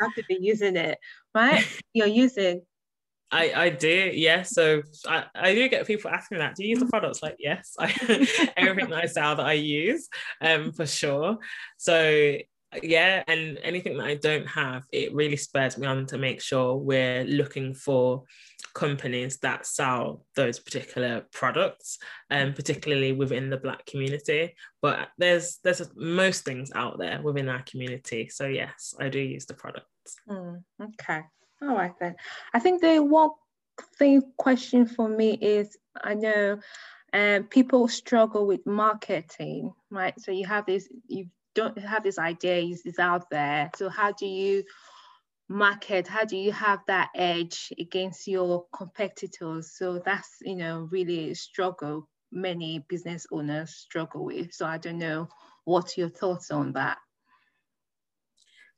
[0.00, 0.98] have to be using it
[1.34, 2.62] right you're using
[3.30, 4.42] I, I do, yeah.
[4.42, 6.54] So I, I do get people asking that.
[6.54, 7.20] Do you use the products?
[7.20, 7.86] Like, yes, I,
[8.56, 10.08] everything that I sell that I use,
[10.40, 11.38] um, for sure.
[11.76, 12.36] So
[12.82, 16.76] yeah, and anything that I don't have, it really spurs me on to make sure
[16.76, 18.24] we're looking for
[18.74, 21.98] companies that sell those particular products,
[22.30, 24.54] and um, particularly within the Black community.
[24.82, 28.28] But there's there's most things out there within our community.
[28.28, 30.16] So yes, I do use the products.
[30.28, 31.22] Mm, okay,
[31.62, 32.16] all right then.
[32.52, 33.30] I think the one
[33.98, 36.58] thing question for me is I know
[37.12, 40.18] um, people struggle with marketing, right?
[40.20, 43.70] So you have this, you don't have this idea is out there.
[43.76, 44.64] So how do you
[45.54, 49.72] market how do you have that edge against your competitors?
[49.76, 54.52] So that's you know really a struggle many business owners struggle with.
[54.52, 55.28] So i don't know
[55.64, 56.98] what's your thoughts on that.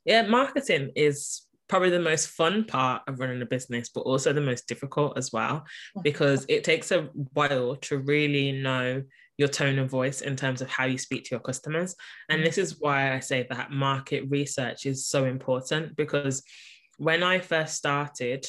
[0.05, 4.41] Yeah marketing is probably the most fun part of running a business but also the
[4.41, 5.65] most difficult as well
[6.05, 9.03] because it takes a while to really know
[9.39, 11.95] your tone of voice in terms of how you speak to your customers.
[12.29, 16.43] And this is why I say that market research is so important because
[16.99, 18.47] when I first started,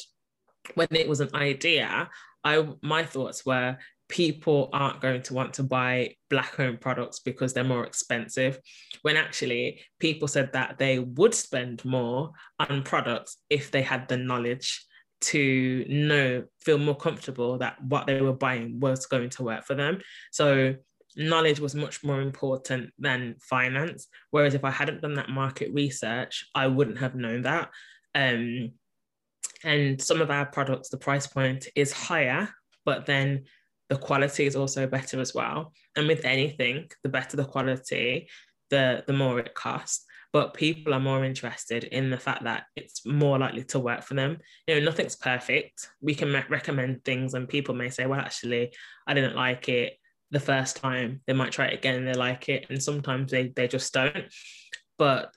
[0.74, 2.08] when it was an idea,
[2.44, 3.76] I my thoughts were
[4.08, 8.58] people aren't going to want to buy black owned products because they're more expensive
[9.02, 14.16] when actually people said that they would spend more on products if they had the
[14.16, 14.86] knowledge
[15.20, 19.74] to know, feel more comfortable that what they were buying was going to work for
[19.74, 20.00] them.
[20.32, 20.76] So
[21.16, 24.06] knowledge was much more important than finance.
[24.30, 27.70] Whereas if I hadn't done that market research, I wouldn't have known that.
[28.14, 28.72] Um,
[29.64, 32.48] and some of our products, the price point is higher,
[32.84, 33.44] but then
[33.88, 35.72] the quality is also better as well.
[35.96, 38.28] And with anything, the better the quality,
[38.70, 43.06] the the more it costs but people are more interested in the fact that it's
[43.06, 44.38] more likely to work for them.
[44.66, 45.88] You know, nothing's perfect.
[46.00, 48.72] We can recommend things, and people may say, well, actually,
[49.06, 49.94] I didn't like it
[50.30, 51.22] the first time.
[51.26, 54.26] They might try it again they like it, and sometimes they, they just don't.
[54.98, 55.30] But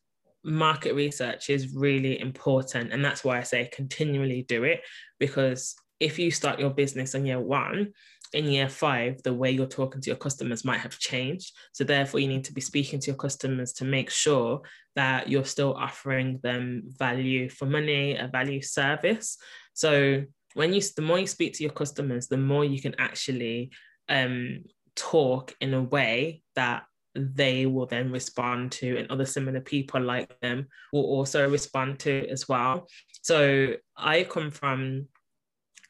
[0.44, 2.92] market research is really important.
[2.92, 4.82] And that's why I say continually do it
[5.20, 7.94] because if you start your business on year one,
[8.34, 11.54] in year five, the way you're talking to your customers might have changed.
[11.74, 14.62] So, therefore, you need to be speaking to your customers to make sure
[14.96, 19.38] that you're still offering them value for money, a value service.
[19.74, 23.72] So, when you the more you speak to your customers, the more you can actually
[24.08, 24.64] um,
[24.96, 30.40] talk in a way that they will then respond to, and other similar people like
[30.40, 32.88] them will also respond to as well.
[33.24, 35.08] So, I come from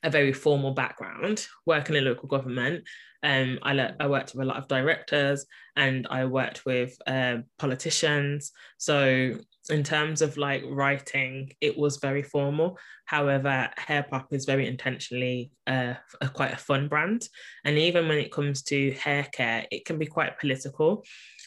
[0.03, 2.83] a very formal background working in local government.
[3.23, 7.37] Um, I, le- I worked with a lot of directors and I worked with uh,
[7.59, 8.51] politicians.
[8.77, 9.35] So
[9.69, 12.79] in terms of like writing, it was very formal.
[13.05, 17.27] However, HairPop is very intentionally uh, a, quite a fun brand.
[17.63, 21.03] And even when it comes to hair care, it can be quite political.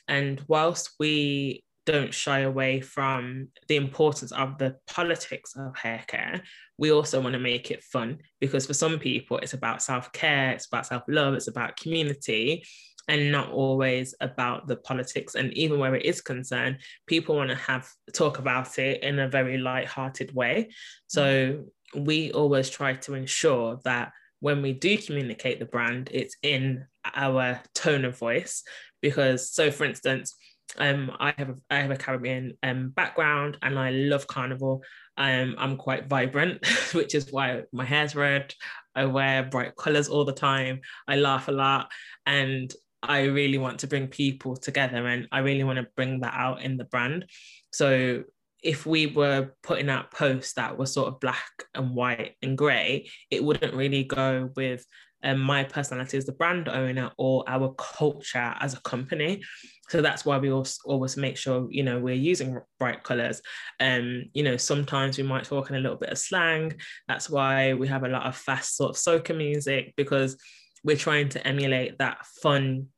[0.07, 6.42] And whilst we don't shy away from the importance of the politics of hair care,
[6.79, 10.53] we also want to make it fun because for some people, it's about self care,
[10.53, 12.64] it's about self love, it's about community,
[13.09, 15.35] and not always about the politics.
[15.35, 19.29] And even where it is concerned, people want to have talk about it in a
[19.29, 20.70] very light-hearted way.
[21.07, 26.87] So we always try to ensure that when we do communicate the brand, it's in
[27.14, 28.62] our tone of voice.
[29.01, 30.35] Because, so for instance,
[30.79, 34.83] um, I have a, I have a Caribbean um, background and I love carnival.
[35.17, 38.53] Um, I'm quite vibrant, which is why my hair's red.
[38.95, 40.81] I wear bright colors all the time.
[41.09, 41.91] I laugh a lot,
[42.27, 46.35] and I really want to bring people together, and I really want to bring that
[46.35, 47.27] out in the brand.
[47.73, 48.23] So
[48.63, 53.11] if we were putting out posts that were sort of black and white and grey,
[53.31, 54.87] it wouldn't really go with
[55.23, 59.43] um, my personality as the brand owner or our culture as a company.
[59.88, 63.42] So that's why we also always make sure, you know, we're using bright colors.
[63.81, 66.75] Um, you know, sometimes we might talk in a little bit of slang.
[67.06, 70.37] That's why we have a lot of fast sort of soca music because
[70.85, 72.88] we're trying to emulate that fun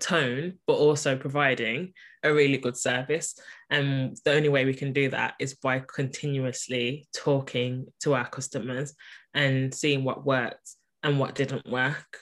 [0.00, 1.92] tone, but also providing
[2.22, 3.34] a really good service.
[3.70, 8.94] And the only way we can do that is by continuously talking to our customers
[9.34, 12.18] and seeing what worked and what didn't work.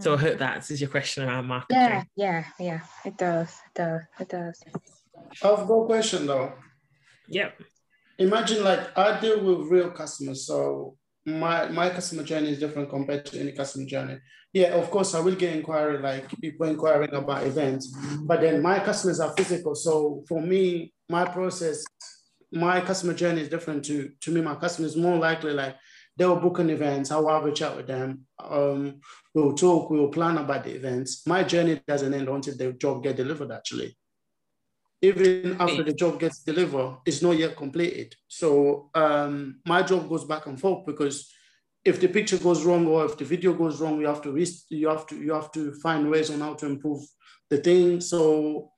[0.00, 0.20] So I mm.
[0.20, 1.76] hope that answers your question around marketing.
[1.80, 2.80] Yeah, yeah, yeah.
[3.04, 3.56] It does.
[3.66, 4.02] It does.
[4.18, 4.62] It does.
[5.42, 6.52] I've got a question though.
[7.28, 7.60] Yep.
[8.18, 13.26] Imagine like I deal with real customers, so my my customer journey is different compared
[13.26, 14.18] to any customer journey.
[14.52, 17.92] Yeah, of course, I will get inquiry like people inquiring about events,
[18.22, 19.74] but then my customers are physical.
[19.74, 21.84] So for me, my process,
[22.52, 24.40] my customer journey is different to to me.
[24.40, 25.76] My customers more likely like
[26.16, 27.10] they will book an event.
[27.10, 28.26] I will have a chat with them.
[28.38, 29.00] Um,
[29.34, 29.90] we'll talk.
[29.90, 31.26] We'll plan about the events.
[31.26, 33.50] My journey doesn't end until the job get delivered.
[33.50, 33.96] Actually,
[35.02, 38.14] even after the job gets delivered, it's not yet completed.
[38.28, 41.30] So um, my job goes back and forth because
[41.84, 44.66] if the picture goes wrong or if the video goes wrong, you have to risk,
[44.70, 47.02] you have to you have to find ways on how to improve
[47.50, 48.00] the thing.
[48.00, 48.70] So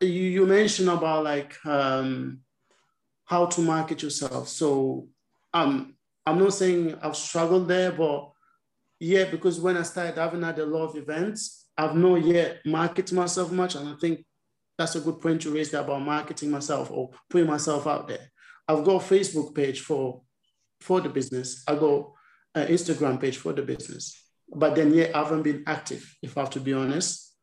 [0.00, 2.40] you, you mentioned about like um,
[3.24, 4.48] how to market yourself.
[4.48, 5.08] So
[5.54, 5.94] um,
[6.26, 8.30] I'm not saying I've struggled there, but
[9.00, 11.66] yeah, because when I started, I haven't had a lot of events.
[11.76, 14.24] I've not yet marketed myself much, and I think
[14.78, 18.30] that's a good point to raise there about marketing myself or putting myself out there.
[18.68, 20.22] I've got a Facebook page for
[20.80, 21.64] for the business.
[21.66, 22.12] I got
[22.54, 24.20] an Instagram page for the business,
[24.54, 27.34] but then yeah, I haven't been active, if I have to be honest.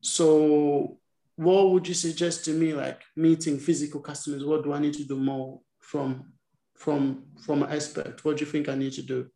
[0.00, 0.98] So,
[1.36, 4.44] what would you suggest to me, like meeting physical customers?
[4.44, 6.32] What do I need to do more from
[6.76, 8.24] from from an expert?
[8.24, 9.26] What do you think I need to do?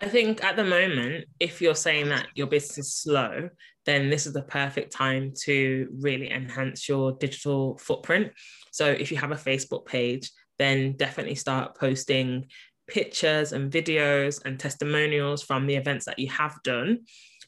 [0.00, 3.50] I think at the moment, if you're saying that your business is slow,
[3.84, 8.32] then this is the perfect time to really enhance your digital footprint.
[8.70, 12.46] So if you have a Facebook page, then definitely start posting
[12.86, 17.00] pictures and videos and testimonials from the events that you have done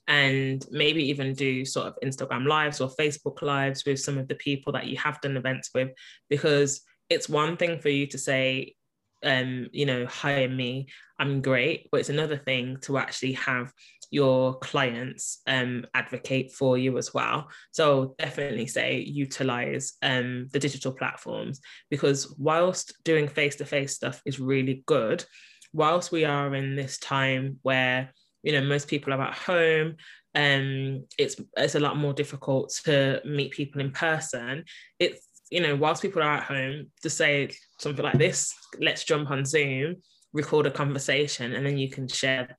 [0.09, 4.35] and maybe even do sort of Instagram lives or Facebook lives with some of the
[4.35, 5.91] people that you have done events with
[6.29, 8.75] because it's one thing for you to say
[9.23, 10.89] um, you know, hire me,
[11.19, 11.89] I'm great.
[11.91, 13.73] But it's another thing to actually have
[14.11, 17.49] your clients um, advocate for you as well.
[17.71, 24.83] So definitely say utilize um, the digital platforms because whilst doing face-to-face stuff is really
[24.87, 25.25] good,
[25.73, 29.95] whilst we are in this time where you know most people are at home
[30.35, 34.65] um it's it's a lot more difficult to meet people in person
[34.99, 39.31] it's you know, whilst people are at home, to say something like this, let's jump
[39.31, 39.97] on Zoom,
[40.33, 42.57] record a conversation, and then you can share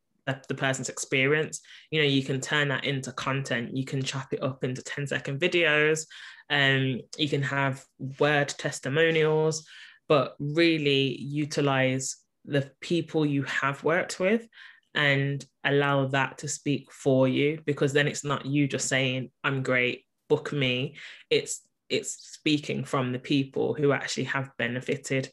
[0.48, 1.62] the person's experience.
[1.90, 3.76] You know, you can turn that into content.
[3.76, 6.06] You can chop it up into 10 second videos.
[6.50, 7.84] Um, you can have
[8.20, 9.66] word testimonials,
[10.08, 14.48] but really utilize the people you have worked with
[14.94, 19.64] and allow that to speak for you because then it's not you just saying, I'm
[19.64, 20.96] great, book me.
[21.30, 21.62] It's
[21.92, 25.30] it's speaking from the people who actually have benefited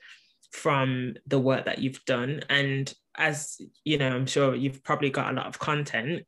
[0.53, 2.43] from the work that you've done.
[2.49, 6.25] And as you know i'm sure you've probably got a lot of content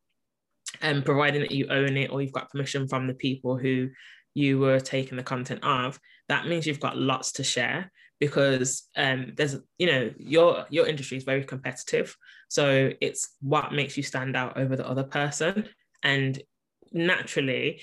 [0.83, 3.89] and um, providing that you own it or you've got permission from the people who
[4.35, 9.33] you were taking the content of that means you've got lots to share because um,
[9.37, 12.16] there's you know your your industry is very competitive.
[12.49, 15.68] So it's what makes you stand out over the other person.
[16.03, 16.41] And
[16.93, 17.81] naturally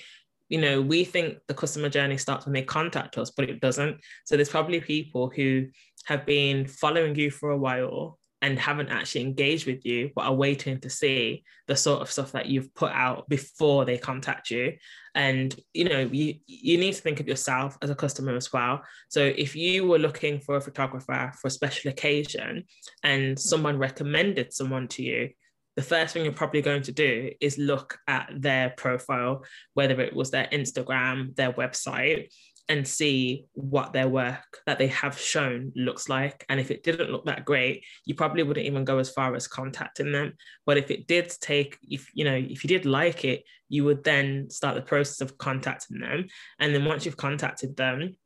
[0.48, 4.00] you know, we think the customer journey starts when they contact us, but it doesn't.
[4.24, 5.66] So there's probably people who
[6.06, 10.34] have been following you for a while and haven't actually engaged with you, but are
[10.34, 14.74] waiting to see the sort of stuff that you've put out before they contact you.
[15.14, 18.82] And you know, you you need to think of yourself as a customer as well.
[19.08, 22.64] So if you were looking for a photographer for a special occasion
[23.02, 25.30] and someone recommended someone to you,
[25.78, 30.12] the first thing you're probably going to do is look at their profile, whether it
[30.12, 32.32] was their Instagram, their website,
[32.68, 36.44] and see what their work that they have shown looks like.
[36.48, 39.46] And if it didn't look that great, you probably wouldn't even go as far as
[39.46, 40.32] contacting them.
[40.66, 44.02] But if it did take, if you know, if you did like it, you would
[44.02, 46.26] then start the process of contacting them.
[46.58, 48.16] And then once you've contacted them,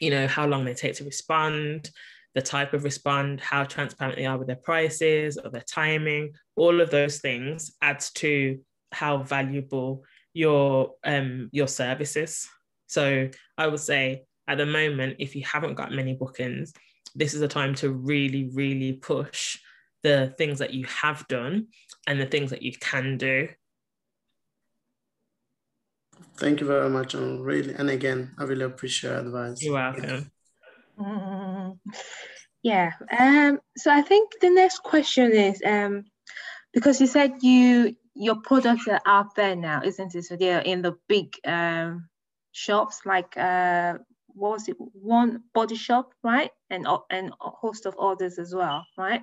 [0.00, 1.90] you know, how long they take to respond,
[2.34, 6.80] the type of respond, how transparent they are with their prices or their timing, all
[6.80, 8.58] of those things adds to
[8.90, 10.04] how valuable
[10.34, 12.48] your um your service is.
[12.86, 13.28] So
[13.58, 16.72] I would say at the moment, if you haven't got many bookings,
[17.14, 19.58] this is a time to really, really push
[20.02, 21.68] the things that you have done
[22.06, 23.48] and the things that you can do.
[26.36, 27.14] Thank you very much.
[27.14, 29.62] And really, and again, I really appreciate your advice.
[29.62, 30.30] You're welcome.
[31.86, 31.96] Mm,
[32.62, 32.92] yeah.
[33.18, 36.04] Um, so I think the next question is um,
[36.72, 40.24] because you said you your products are out there now, isn't it?
[40.24, 42.08] So they're in the big um,
[42.52, 43.94] shops like uh,
[44.28, 44.76] what was it?
[44.78, 46.50] One body shop, right?
[46.70, 49.22] And and a host of others as well, right?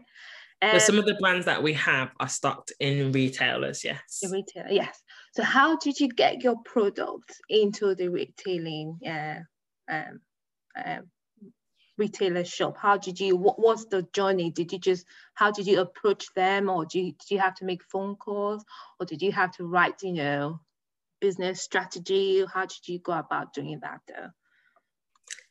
[0.61, 4.19] And some of the brands that we have are stocked in retailers, yes.
[4.21, 5.01] The retailer, yes.
[5.33, 9.39] So how did you get your products into the retailing uh,
[9.89, 10.19] um,
[10.83, 11.09] um,
[11.99, 12.77] retailer shop?
[12.77, 14.49] How did you, what was the journey?
[14.49, 17.65] Did you just, how did you approach them or do you, did you have to
[17.65, 18.63] make phone calls
[18.99, 20.61] or did you have to write, you know,
[21.21, 22.45] business strategy?
[22.51, 24.29] How did you go about doing that though?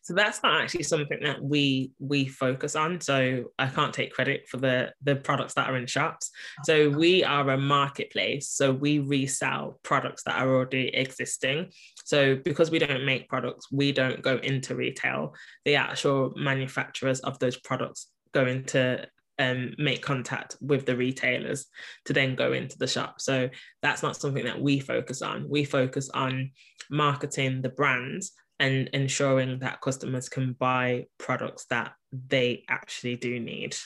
[0.08, 2.98] So that's not actually something that we we focus on.
[3.02, 6.30] So I can't take credit for the the products that are in shops.
[6.64, 8.48] So we are a marketplace.
[8.48, 11.72] So we resell products that are already existing.
[12.06, 15.34] So because we don't make products, we don't go into retail.
[15.66, 19.06] The actual manufacturers of those products go into
[19.38, 21.66] um, make contact with the retailers
[22.06, 23.20] to then go into the shop.
[23.20, 23.50] So
[23.82, 25.50] that's not something that we focus on.
[25.50, 26.52] We focus on
[26.90, 33.76] marketing the brands and ensuring that customers can buy products that they actually do need.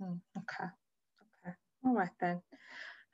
[0.00, 0.68] Mm, okay.
[1.46, 1.54] Okay.
[1.84, 2.42] All right then.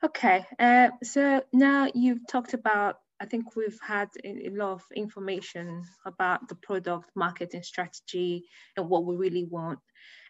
[0.03, 0.45] Okay.
[0.59, 5.83] Uh, so now you've talked about, I think we've had a, a lot of information
[6.05, 8.45] about the product marketing strategy
[8.75, 9.79] and what we really want.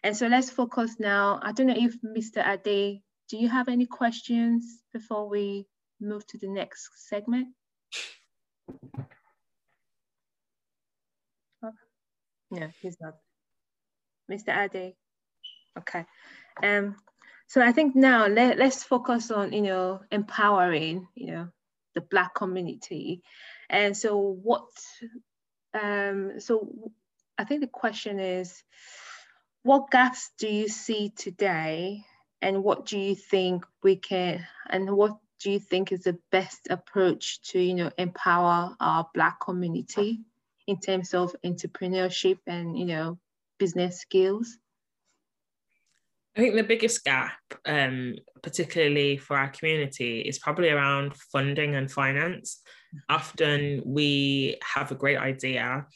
[0.02, 1.40] And so let's focus now.
[1.42, 2.46] I don't know if Mr.
[2.46, 5.66] Ade, do you have any questions before we
[6.00, 7.48] move to the next segment?
[12.50, 13.14] No, he's not.
[14.30, 14.56] Mr.
[14.56, 14.94] Ade.
[15.78, 16.04] Okay.
[16.62, 16.96] Um,
[17.46, 21.48] so I think now let, let's focus on, you know, empowering, you know,
[21.94, 23.22] the Black community.
[23.70, 24.68] And so what,
[25.74, 26.90] um, so
[27.38, 28.62] I think the question is,
[29.62, 32.04] what gaps do you see today
[32.40, 36.68] and what do you think we can, and what do you think is the best
[36.70, 40.20] approach to, you know, empower our Black community?
[40.68, 43.18] In terms of entrepreneurship and you know
[43.58, 44.56] business skills?
[46.36, 51.90] I think the biggest gap, um, particularly for our community, is probably around funding and
[51.90, 52.60] finance.
[53.08, 55.86] Often we have a great idea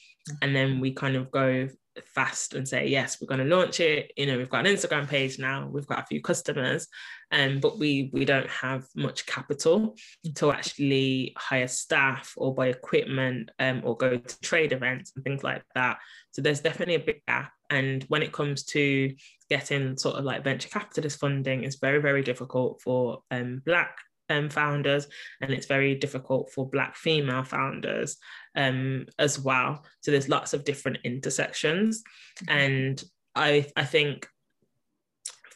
[0.40, 1.68] and then we kind of go
[2.04, 4.12] fast and say yes we're going to launch it.
[4.16, 6.88] You know we've got an instagram page now we've got a few customers
[7.30, 9.96] um, but we we don't have much capital
[10.36, 15.42] to actually hire staff or buy equipment um, or go to trade events and things
[15.42, 15.98] like that.
[16.32, 19.14] So there's definitely a big gap and when it comes to
[19.48, 23.96] getting sort of like venture capitalist funding it's very very difficult for um, black
[24.28, 25.06] um, founders,
[25.40, 28.16] and it's very difficult for Black female founders
[28.56, 29.84] um, as well.
[30.00, 32.02] So there's lots of different intersections,
[32.44, 32.58] mm-hmm.
[32.58, 33.04] and
[33.34, 34.26] I I think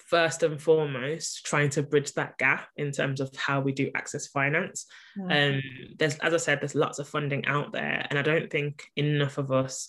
[0.09, 4.29] first and foremost trying to bridge that gap in terms of how we do access
[4.29, 4.87] finance.
[5.19, 5.57] Mm-hmm.
[5.57, 5.63] Um,
[5.99, 9.39] there's as I said, there's lots of funding out there, and I don't think enough
[9.39, 9.87] of us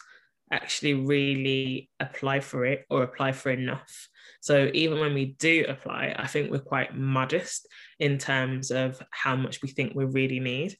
[0.51, 4.07] actually really apply for it or apply for enough.
[4.41, 7.67] So even when we do apply, I think we're quite modest
[7.99, 10.75] in terms of how much we think we really need.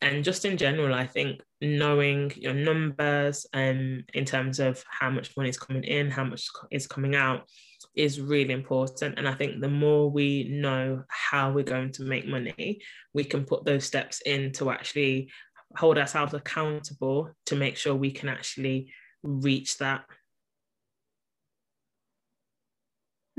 [0.00, 5.10] And just in general, I think knowing your numbers and um, in terms of how
[5.10, 7.48] much money is coming in, how much is coming out,
[7.94, 9.16] is really important.
[9.16, 12.80] And I think the more we know how we're going to make money,
[13.14, 15.30] we can put those steps in to actually
[15.76, 18.92] hold ourselves accountable to make sure we can actually
[19.22, 20.04] reach that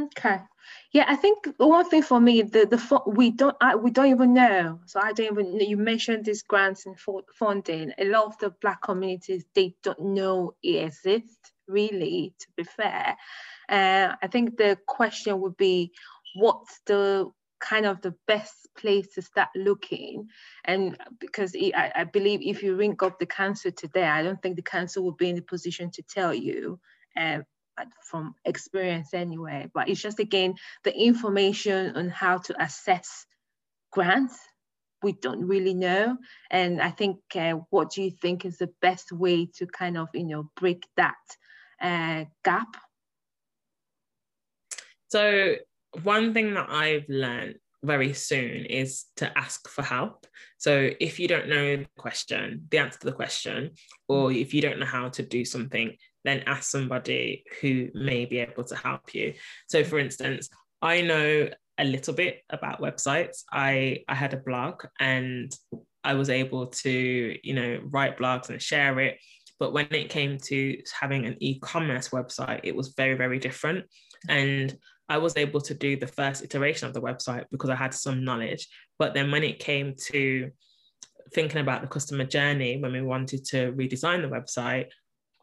[0.03, 0.39] Okay.
[0.91, 4.33] Yeah, I think one thing for me, the the we don't I, we don't even
[4.33, 4.79] know.
[4.85, 5.59] So I don't even.
[5.59, 6.97] You mentioned these grants and
[7.33, 7.91] funding.
[7.97, 11.51] A lot of the Black communities they don't know it exists.
[11.67, 13.15] Really, to be fair,
[13.69, 15.91] uh, I think the question would be,
[16.35, 20.27] what's the kind of the best place to start looking
[20.65, 24.57] and because I, I believe if you ring up the council today i don't think
[24.57, 26.77] the council will be in a position to tell you
[27.15, 27.45] um,
[28.03, 29.69] from experience anyway.
[29.73, 33.25] But it's just again the information on how to assess
[33.91, 34.37] grants.
[35.01, 36.17] We don't really know,
[36.49, 40.07] and I think uh, what do you think is the best way to kind of
[40.13, 41.15] you know break that
[41.81, 42.77] uh, gap?
[45.09, 45.55] So
[46.03, 50.25] one thing that I've learned very soon is to ask for help.
[50.57, 53.71] So if you don't know the question, the answer to the question,
[54.07, 58.39] or if you don't know how to do something, then ask somebody who may be
[58.39, 59.33] able to help you.
[59.67, 60.49] So, for instance,
[60.81, 63.43] I know a little bit about websites.
[63.51, 65.53] I I had a blog and
[66.03, 69.17] I was able to, you know, write blogs and share it.
[69.59, 73.85] But when it came to having an e-commerce website, it was very, very different.
[74.27, 74.75] And
[75.07, 78.23] I was able to do the first iteration of the website because I had some
[78.23, 78.67] knowledge.
[78.99, 80.51] But then when it came to
[81.33, 84.87] thinking about the customer journey, when we wanted to redesign the website,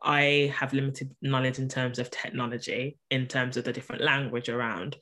[0.03, 4.97] I have limited knowledge in terms of technology, in terms of the different language around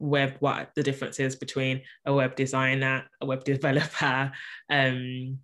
[0.00, 4.32] web, what the difference is between a web designer, a web developer,
[4.70, 5.38] um,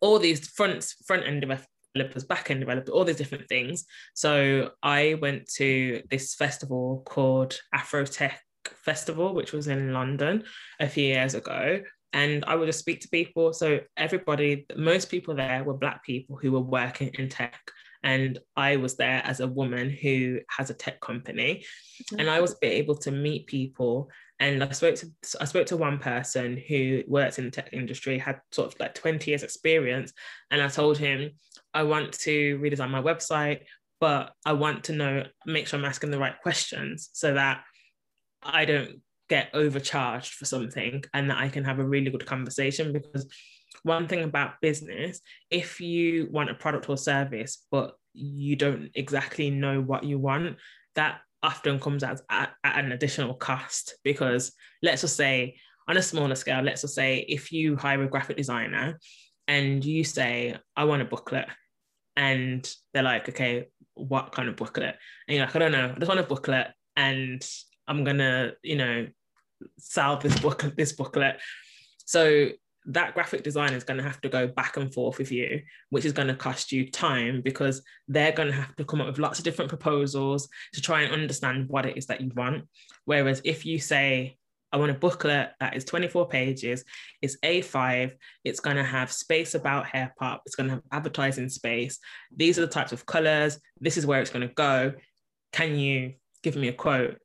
[0.00, 3.84] all these front front end developers, back end developers, all these different things.
[4.14, 8.36] So I went to this festival called Afrotech
[8.84, 10.44] Festival, which was in London
[10.78, 11.80] a few years ago.
[12.12, 13.52] And I would just speak to people.
[13.52, 17.60] So everybody, most people there were black people who were working in tech.
[18.02, 21.64] And I was there as a woman who has a tech company.
[22.02, 22.20] Mm-hmm.
[22.20, 25.06] And I was able to meet people and I spoke to
[25.38, 28.94] I spoke to one person who works in the tech industry, had sort of like
[28.94, 30.14] 20 years experience,
[30.50, 31.32] and I told him
[31.74, 33.60] I want to redesign my website,
[34.00, 37.62] but I want to know, make sure I'm asking the right questions so that
[38.42, 42.92] I don't get overcharged for something and that I can have a really good conversation
[42.92, 43.26] because
[43.82, 45.20] one thing about business,
[45.50, 50.56] if you want a product or service, but you don't exactly know what you want,
[50.94, 54.52] that often comes as at, at an additional cost because
[54.82, 55.56] let's just say
[55.88, 58.98] on a smaller scale, let's just say if you hire a graphic designer
[59.48, 61.46] and you say, I want a booklet,
[62.16, 64.96] and they're like, okay, what kind of booklet?
[65.26, 67.44] And you're like, I don't know, I just want a booklet and
[67.88, 69.06] I'm gonna, you know,
[69.78, 71.40] sell this book, this booklet.
[72.04, 72.50] So
[72.92, 76.04] that graphic designer is going to have to go back and forth with you, which
[76.04, 79.18] is going to cost you time because they're going to have to come up with
[79.18, 82.64] lots of different proposals to try and understand what it is that you want.
[83.04, 84.36] Whereas if you say,
[84.72, 86.84] I want a booklet that is 24 pages,
[87.22, 88.12] it's A5,
[88.44, 91.98] it's going to have space about HairPop, it's going to have advertising space.
[92.34, 94.94] These are the types of colors, this is where it's going to go.
[95.52, 97.18] Can you give me a quote?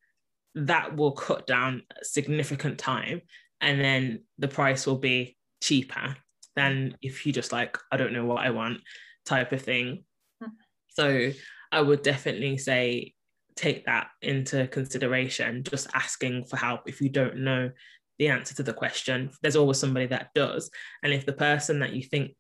[0.56, 3.22] That will cut down significant time
[3.62, 5.35] and then the price will be
[5.66, 6.16] cheaper
[6.56, 8.80] than if you just like, I don't know what I want
[9.26, 10.04] type of thing.
[10.42, 10.52] Hmm.
[10.90, 11.32] So
[11.72, 13.14] I would definitely say
[13.56, 17.72] take that into consideration, just asking for help if you don't know
[18.20, 19.32] the answer to the question.
[19.42, 20.70] There's always somebody that does.
[21.04, 22.36] And if the person that you think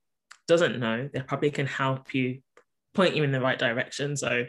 [0.47, 2.39] doesn't know, they probably can help you
[2.93, 4.15] point you in the right direction.
[4.15, 4.45] So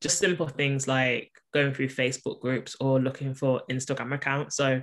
[0.00, 4.56] just simple things like going through Facebook groups or looking for Instagram accounts.
[4.56, 4.82] So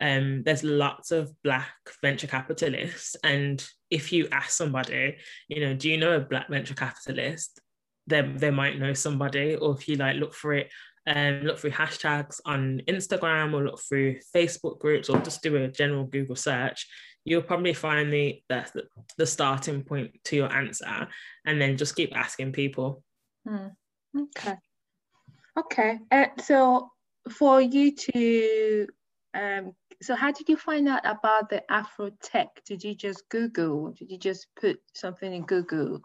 [0.00, 1.72] um, there's lots of black
[2.02, 5.16] venture capitalists and if you ask somebody
[5.48, 7.60] you know do you know a black venture capitalist?
[8.08, 10.70] They, they might know somebody or if you like look for it
[11.06, 15.56] and um, look through hashtags on instagram or look through facebook groups or just do
[15.56, 16.86] a general google search
[17.26, 18.64] you'll probably find the, the,
[19.18, 21.08] the starting point to your answer
[21.44, 23.02] and then just keep asking people.
[23.46, 23.66] Hmm.
[24.16, 24.54] okay.
[25.58, 25.98] Okay.
[26.10, 26.88] Uh, so
[27.28, 28.86] for you to
[29.36, 29.72] um,
[30.02, 32.48] so how did you find out about the Afro Tech?
[32.66, 33.92] Did you just Google?
[33.92, 36.00] Did you just put something in Google?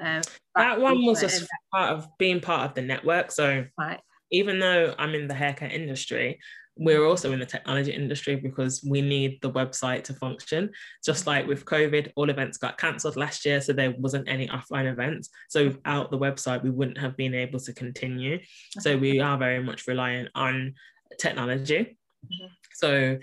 [0.00, 0.22] Um,
[0.56, 3.30] that one was just part of being part of the network.
[3.30, 4.00] So right.
[4.30, 6.40] even though I'm in the haircut industry,
[6.76, 10.70] we're also in the technology industry because we need the website to function.
[11.04, 14.90] Just like with COVID, all events got cancelled last year, so there wasn't any offline
[14.90, 15.28] events.
[15.48, 18.40] So without the website, we wouldn't have been able to continue.
[18.80, 20.74] So we are very much reliant on
[21.18, 21.98] technology.
[22.24, 22.46] Mm-hmm.
[22.74, 23.18] So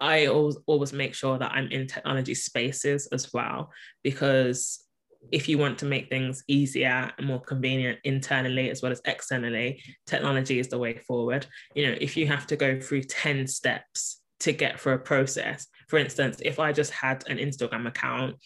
[0.00, 3.70] I always, always make sure that I'm in technology spaces as well,
[4.02, 4.84] because
[5.30, 9.82] if you want to make things easier and more convenient internally as well as externally,
[10.06, 11.46] technology is the way forward.
[11.74, 15.66] You know, if you have to go through 10 steps to get through a process,
[15.88, 18.36] for instance, if I just had an Instagram account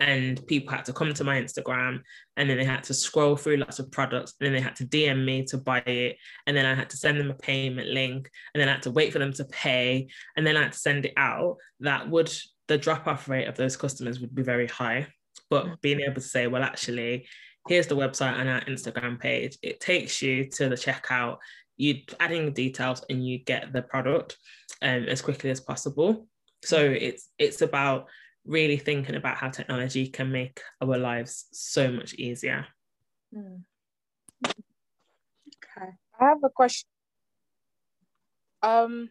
[0.00, 2.00] and people had to come to my Instagram
[2.36, 4.84] and then they had to scroll through lots of products and then they had to
[4.84, 6.16] DM me to buy it
[6.46, 8.90] and then I had to send them a payment link and then I had to
[8.90, 12.32] wait for them to pay and then I had to send it out that would
[12.66, 15.06] the drop off rate of those customers would be very high
[15.48, 15.80] but mm.
[15.80, 17.28] being able to say well actually
[17.68, 21.36] here's the website and our Instagram page it takes you to the checkout
[21.76, 24.36] you adding the details and you get the product
[24.82, 26.26] um, as quickly as possible
[26.64, 27.00] so mm.
[27.00, 28.08] it's it's about
[28.44, 32.66] really thinking about how technology can make our lives so much easier.
[33.34, 33.62] Mm.
[34.46, 35.90] Okay.
[36.20, 36.88] I have a question.
[38.62, 39.10] Um,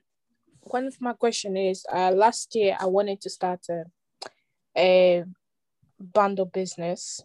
[0.62, 3.84] one of my question is, uh, last year I wanted to start a,
[4.78, 5.24] a
[6.00, 7.22] bundle business.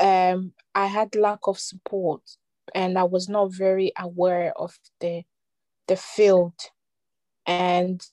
[0.00, 2.22] Um, I had lack of support,
[2.74, 5.22] and I was not very aware of the
[5.86, 6.54] the field,
[7.46, 8.04] and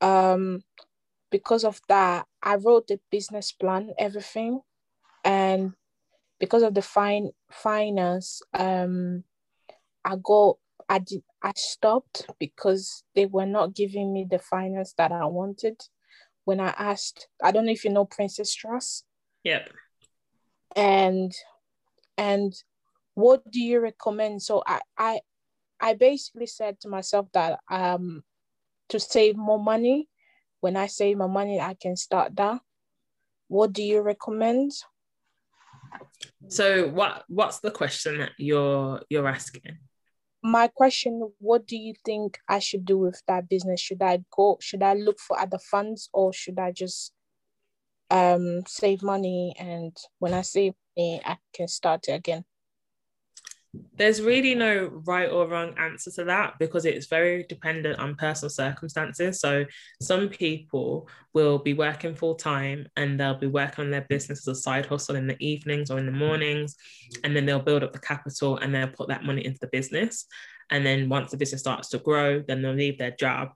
[0.00, 0.62] um,
[1.34, 4.60] because of that, I wrote the business plan, everything,
[5.24, 5.72] and
[6.38, 9.24] because of the fine finance, um,
[10.04, 10.58] I got
[10.88, 15.82] I did I stopped because they were not giving me the finance that I wanted.
[16.44, 19.04] When I asked, I don't know if you know Prince's Trust.
[19.42, 19.70] Yep.
[20.76, 21.32] And
[22.16, 22.54] and
[23.14, 24.40] what do you recommend?
[24.40, 25.18] So I I
[25.80, 28.22] I basically said to myself that um
[28.90, 30.08] to save more money.
[30.64, 32.58] When I save my money, I can start that.
[33.48, 34.72] What do you recommend?
[36.48, 39.76] So what what's the question that you're you're asking?
[40.42, 43.78] My question, what do you think I should do with that business?
[43.78, 47.12] Should I go, should I look for other funds or should I just
[48.08, 52.46] um save money and when I save money I can start it again?
[53.96, 58.50] There's really no right or wrong answer to that because it's very dependent on personal
[58.50, 59.40] circumstances.
[59.40, 59.64] So
[60.00, 64.58] some people will be working full time and they'll be working on their business as
[64.58, 66.76] a side hustle in the evenings or in the mornings,
[67.22, 70.26] and then they'll build up the capital and they'll put that money into the business.
[70.70, 73.50] And then once the business starts to grow, then they'll leave their job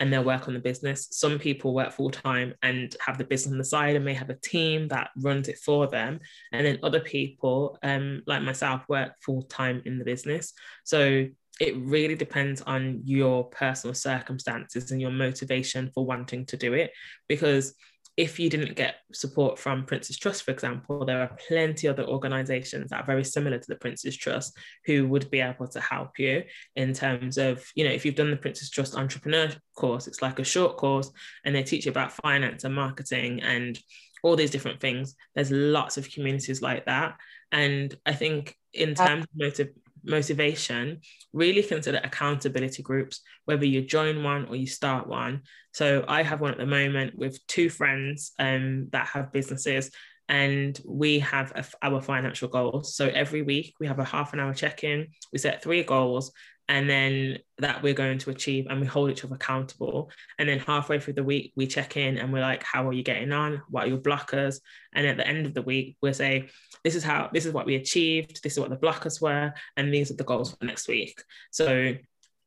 [0.00, 1.08] and they'll work on the business.
[1.12, 4.30] Some people work full time and have the business on the side and may have
[4.30, 6.20] a team that runs it for them.
[6.52, 10.54] And then other people, um, like myself, work full time in the business.
[10.84, 11.26] So
[11.60, 16.90] it really depends on your personal circumstances and your motivation for wanting to do it
[17.28, 17.74] because
[18.20, 22.90] if you didn't get support from Prince's Trust, for example, there are plenty other organizations
[22.90, 24.54] that are very similar to the Prince's Trust
[24.84, 26.42] who would be able to help you
[26.76, 30.38] in terms of, you know, if you've done the Prince's Trust entrepreneur course, it's like
[30.38, 31.10] a short course
[31.46, 33.78] and they teach you about finance and marketing and
[34.22, 35.14] all these different things.
[35.34, 37.16] There's lots of communities like that.
[37.52, 39.68] And I think in uh, terms of motive,
[40.04, 41.00] motivation,
[41.32, 45.42] really consider accountability groups, whether you join one or you start one.
[45.72, 49.90] So I have one at the moment with two friends um, that have businesses
[50.28, 52.94] and we have a, our financial goals.
[52.94, 56.32] So every week we have a half an hour check in, we set three goals,
[56.70, 60.08] and then that we're going to achieve and we hold each other accountable.
[60.38, 63.02] And then halfway through the week we check in and we're like how are you
[63.02, 63.60] getting on?
[63.68, 64.60] What are your blockers?
[64.94, 66.48] And at the end of the week we'll say
[66.84, 68.40] this is how this is what we achieved.
[68.44, 71.20] This is what the blockers were and these are the goals for next week.
[71.50, 71.96] So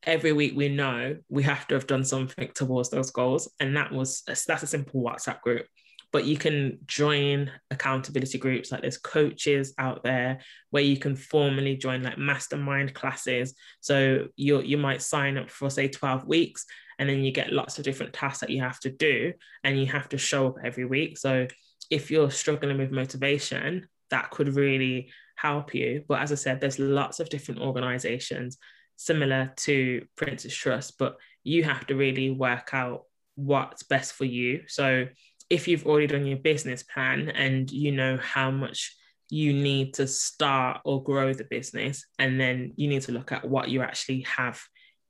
[0.04, 3.52] every week we know we have to have done something towards those goals.
[3.60, 5.66] And that was that's a simple whatsapp group
[6.14, 10.40] but you can join accountability groups like there's coaches out there
[10.70, 13.56] where you can formally join like mastermind classes.
[13.82, 16.66] So you you might sign up for say 12 weeks
[17.00, 19.34] and then you get lots of different tasks that you have to do
[19.64, 21.18] and you have to show up every week.
[21.18, 21.48] So
[21.90, 26.04] if you're struggling with motivation that could really help you.
[26.08, 28.60] But as i said there's lots of different organizations
[28.98, 33.06] similar to Prince's Trust but you have to really work out
[33.36, 34.64] what's best for you.
[34.68, 35.08] So
[35.54, 38.96] if you've already done your business plan and you know how much
[39.30, 43.48] you need to start or grow the business and then you need to look at
[43.48, 44.60] what you actually have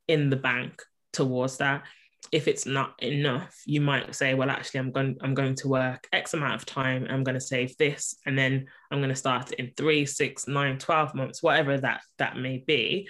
[0.10, 0.82] in the bank
[1.14, 1.84] towards that
[2.34, 6.08] if it's not enough you might say well actually i'm going i'm going to work
[6.12, 9.54] x amount of time i'm going to save this and then i'm going to start
[9.54, 13.08] in three six nine 12 months whatever that that may be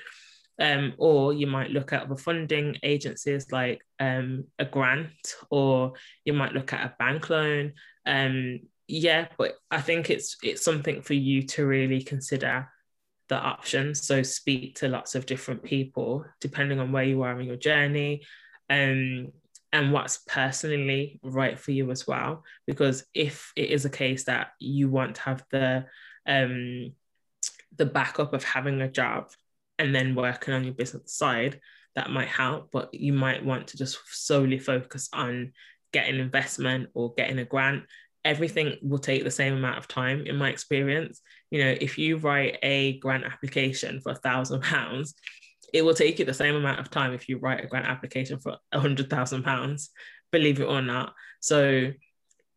[0.60, 5.94] um, or you might look at other funding agencies like um, a grant, or
[6.26, 7.74] you might look at a bank loan.
[8.06, 12.70] Um, yeah, but I think it's it's something for you to really consider
[13.30, 14.06] the options.
[14.06, 18.24] So speak to lots of different people depending on where you are in your journey,
[18.70, 19.32] um,
[19.72, 22.44] and what's personally right for you as well.
[22.68, 25.86] Because if it is a case that you want to have the
[26.28, 26.94] um,
[27.76, 29.32] the backup of having a job
[29.80, 31.60] and then working on your business side,
[31.96, 32.70] that might help.
[32.72, 35.54] But you might want to just solely focus on
[35.92, 37.84] getting investment or getting a grant.
[38.26, 41.22] Everything will take the same amount of time, in my experience.
[41.52, 45.14] You know, if you write a grant application for a thousand pounds,
[45.74, 48.40] it will take you the same amount of time if you write a grant application
[48.40, 49.90] for a hundred thousand pounds,
[50.32, 51.14] believe it or not.
[51.42, 51.92] So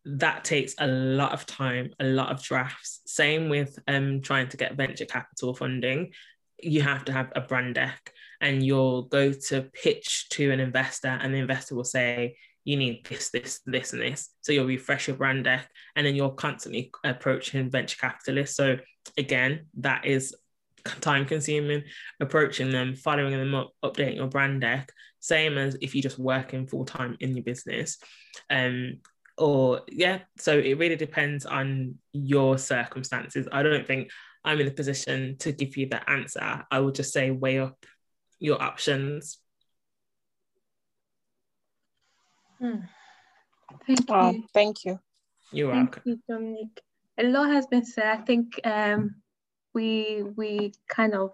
[0.05, 3.01] that takes a lot of time, a lot of drafts.
[3.05, 6.11] Same with um, trying to get venture capital funding
[6.59, 11.07] you have to have a brand deck and you'll go to pitch to an investor
[11.07, 14.29] and the investor will say you need this this this and this.
[14.41, 18.57] So you'll refresh your brand deck and then you're constantly approaching venture capitalists.
[18.57, 18.77] So
[19.17, 20.35] again that is
[21.01, 21.83] time consuming
[22.19, 24.89] approaching them following them up updating your brand deck
[25.19, 27.97] same as if you're just working full time in your business.
[28.49, 28.99] Um
[29.37, 33.47] or yeah so it really depends on your circumstances.
[33.51, 34.09] I don't think
[34.47, 36.65] I'm in a position to give you the answer.
[36.71, 37.85] I will just say weigh up
[38.39, 39.39] your options.
[42.59, 42.87] Hmm.
[43.85, 44.45] Thank wow, you.
[44.53, 44.99] Thank you.
[45.51, 46.01] You're thank welcome.
[46.05, 46.81] You, Dominic.
[47.17, 48.05] A lot has been said.
[48.05, 49.15] I think um,
[49.73, 51.33] we we kind of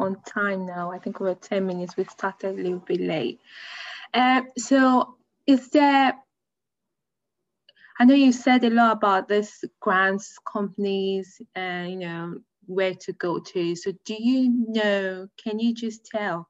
[0.00, 0.90] on time now.
[0.90, 1.96] I think we're 10 minutes.
[1.96, 3.38] We started a little bit late.
[4.12, 6.14] Uh, so is there,
[8.00, 12.38] I know you said a lot about this grants companies and, you know,
[12.68, 13.74] where to go to.
[13.76, 16.48] So do you know, can you just tell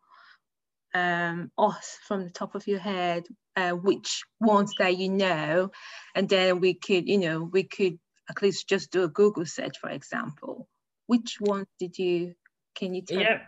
[0.94, 3.24] um, us from the top of your head
[3.56, 5.70] uh, which ones that you know,
[6.14, 7.98] and then we could, you know, we could
[8.30, 10.68] at least just do a Google search, for example.
[11.06, 12.34] Which ones did you,
[12.74, 13.20] can you tell?
[13.20, 13.40] Yeah.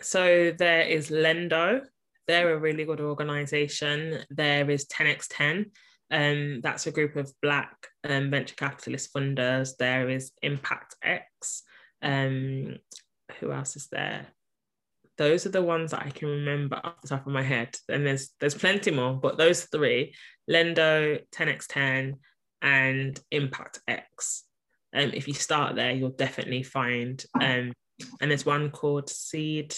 [0.00, 1.82] So there is Lendo.
[2.26, 4.24] They're a really good organization.
[4.30, 5.70] There is 10x10.
[6.10, 7.74] Um, that's a group of Black
[8.08, 9.76] um, venture capitalist funders.
[9.78, 11.62] There is Impact X.
[12.02, 12.78] Um,
[13.40, 14.28] who else is there?
[15.18, 17.76] those are the ones that I can remember off the top of my head.
[17.88, 20.14] And there's there's plenty more, but those three,
[20.48, 22.14] Lendo, 10x10,
[22.62, 24.44] and Impact X.
[24.94, 27.72] Um, if you start there, you'll definitely find um,
[28.20, 29.74] and there's one called Seed.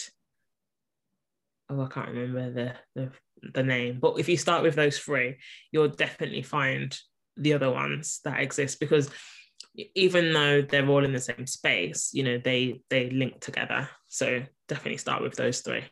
[1.70, 3.12] Oh, I can't remember the, the
[3.54, 5.38] the name, but if you start with those three,
[5.72, 6.96] you'll definitely find
[7.38, 9.08] the other ones that exist because
[9.74, 13.88] even though they're all in the same space, you know, they they link together.
[14.08, 15.84] So definitely start with those three.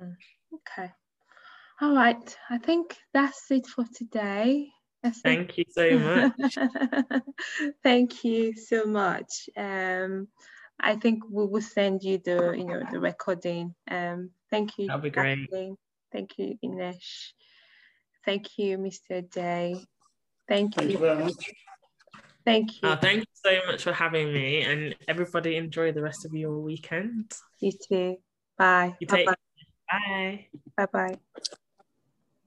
[0.00, 0.16] Mm,
[0.54, 0.92] okay.
[1.80, 2.36] All right.
[2.50, 4.68] I think that's it for today.
[5.02, 6.58] That's Thank you so much.
[7.82, 9.48] Thank you so much.
[9.56, 10.28] Um,
[10.80, 13.74] I think we will send you the, you know, the recording.
[13.90, 14.88] Um, thank you.
[14.88, 15.48] That'll be great.
[16.12, 17.32] Thank you, Inesh.
[18.24, 19.28] Thank you, Mr.
[19.30, 19.76] Day.
[20.48, 20.80] Thank you.
[20.80, 21.54] Thank you very much.
[22.46, 22.88] Thank you.
[22.88, 26.58] Uh, thank you so much for having me, and everybody enjoy the rest of your
[26.60, 27.32] weekend.
[27.58, 28.16] You too.
[28.56, 28.94] Bye.
[29.00, 30.46] You take- Bye.
[30.76, 31.16] Bye bye.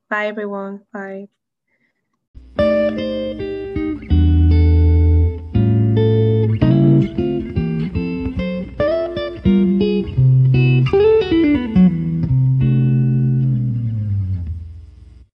[0.09, 0.85] Bye everyone.
[0.93, 1.27] Bye.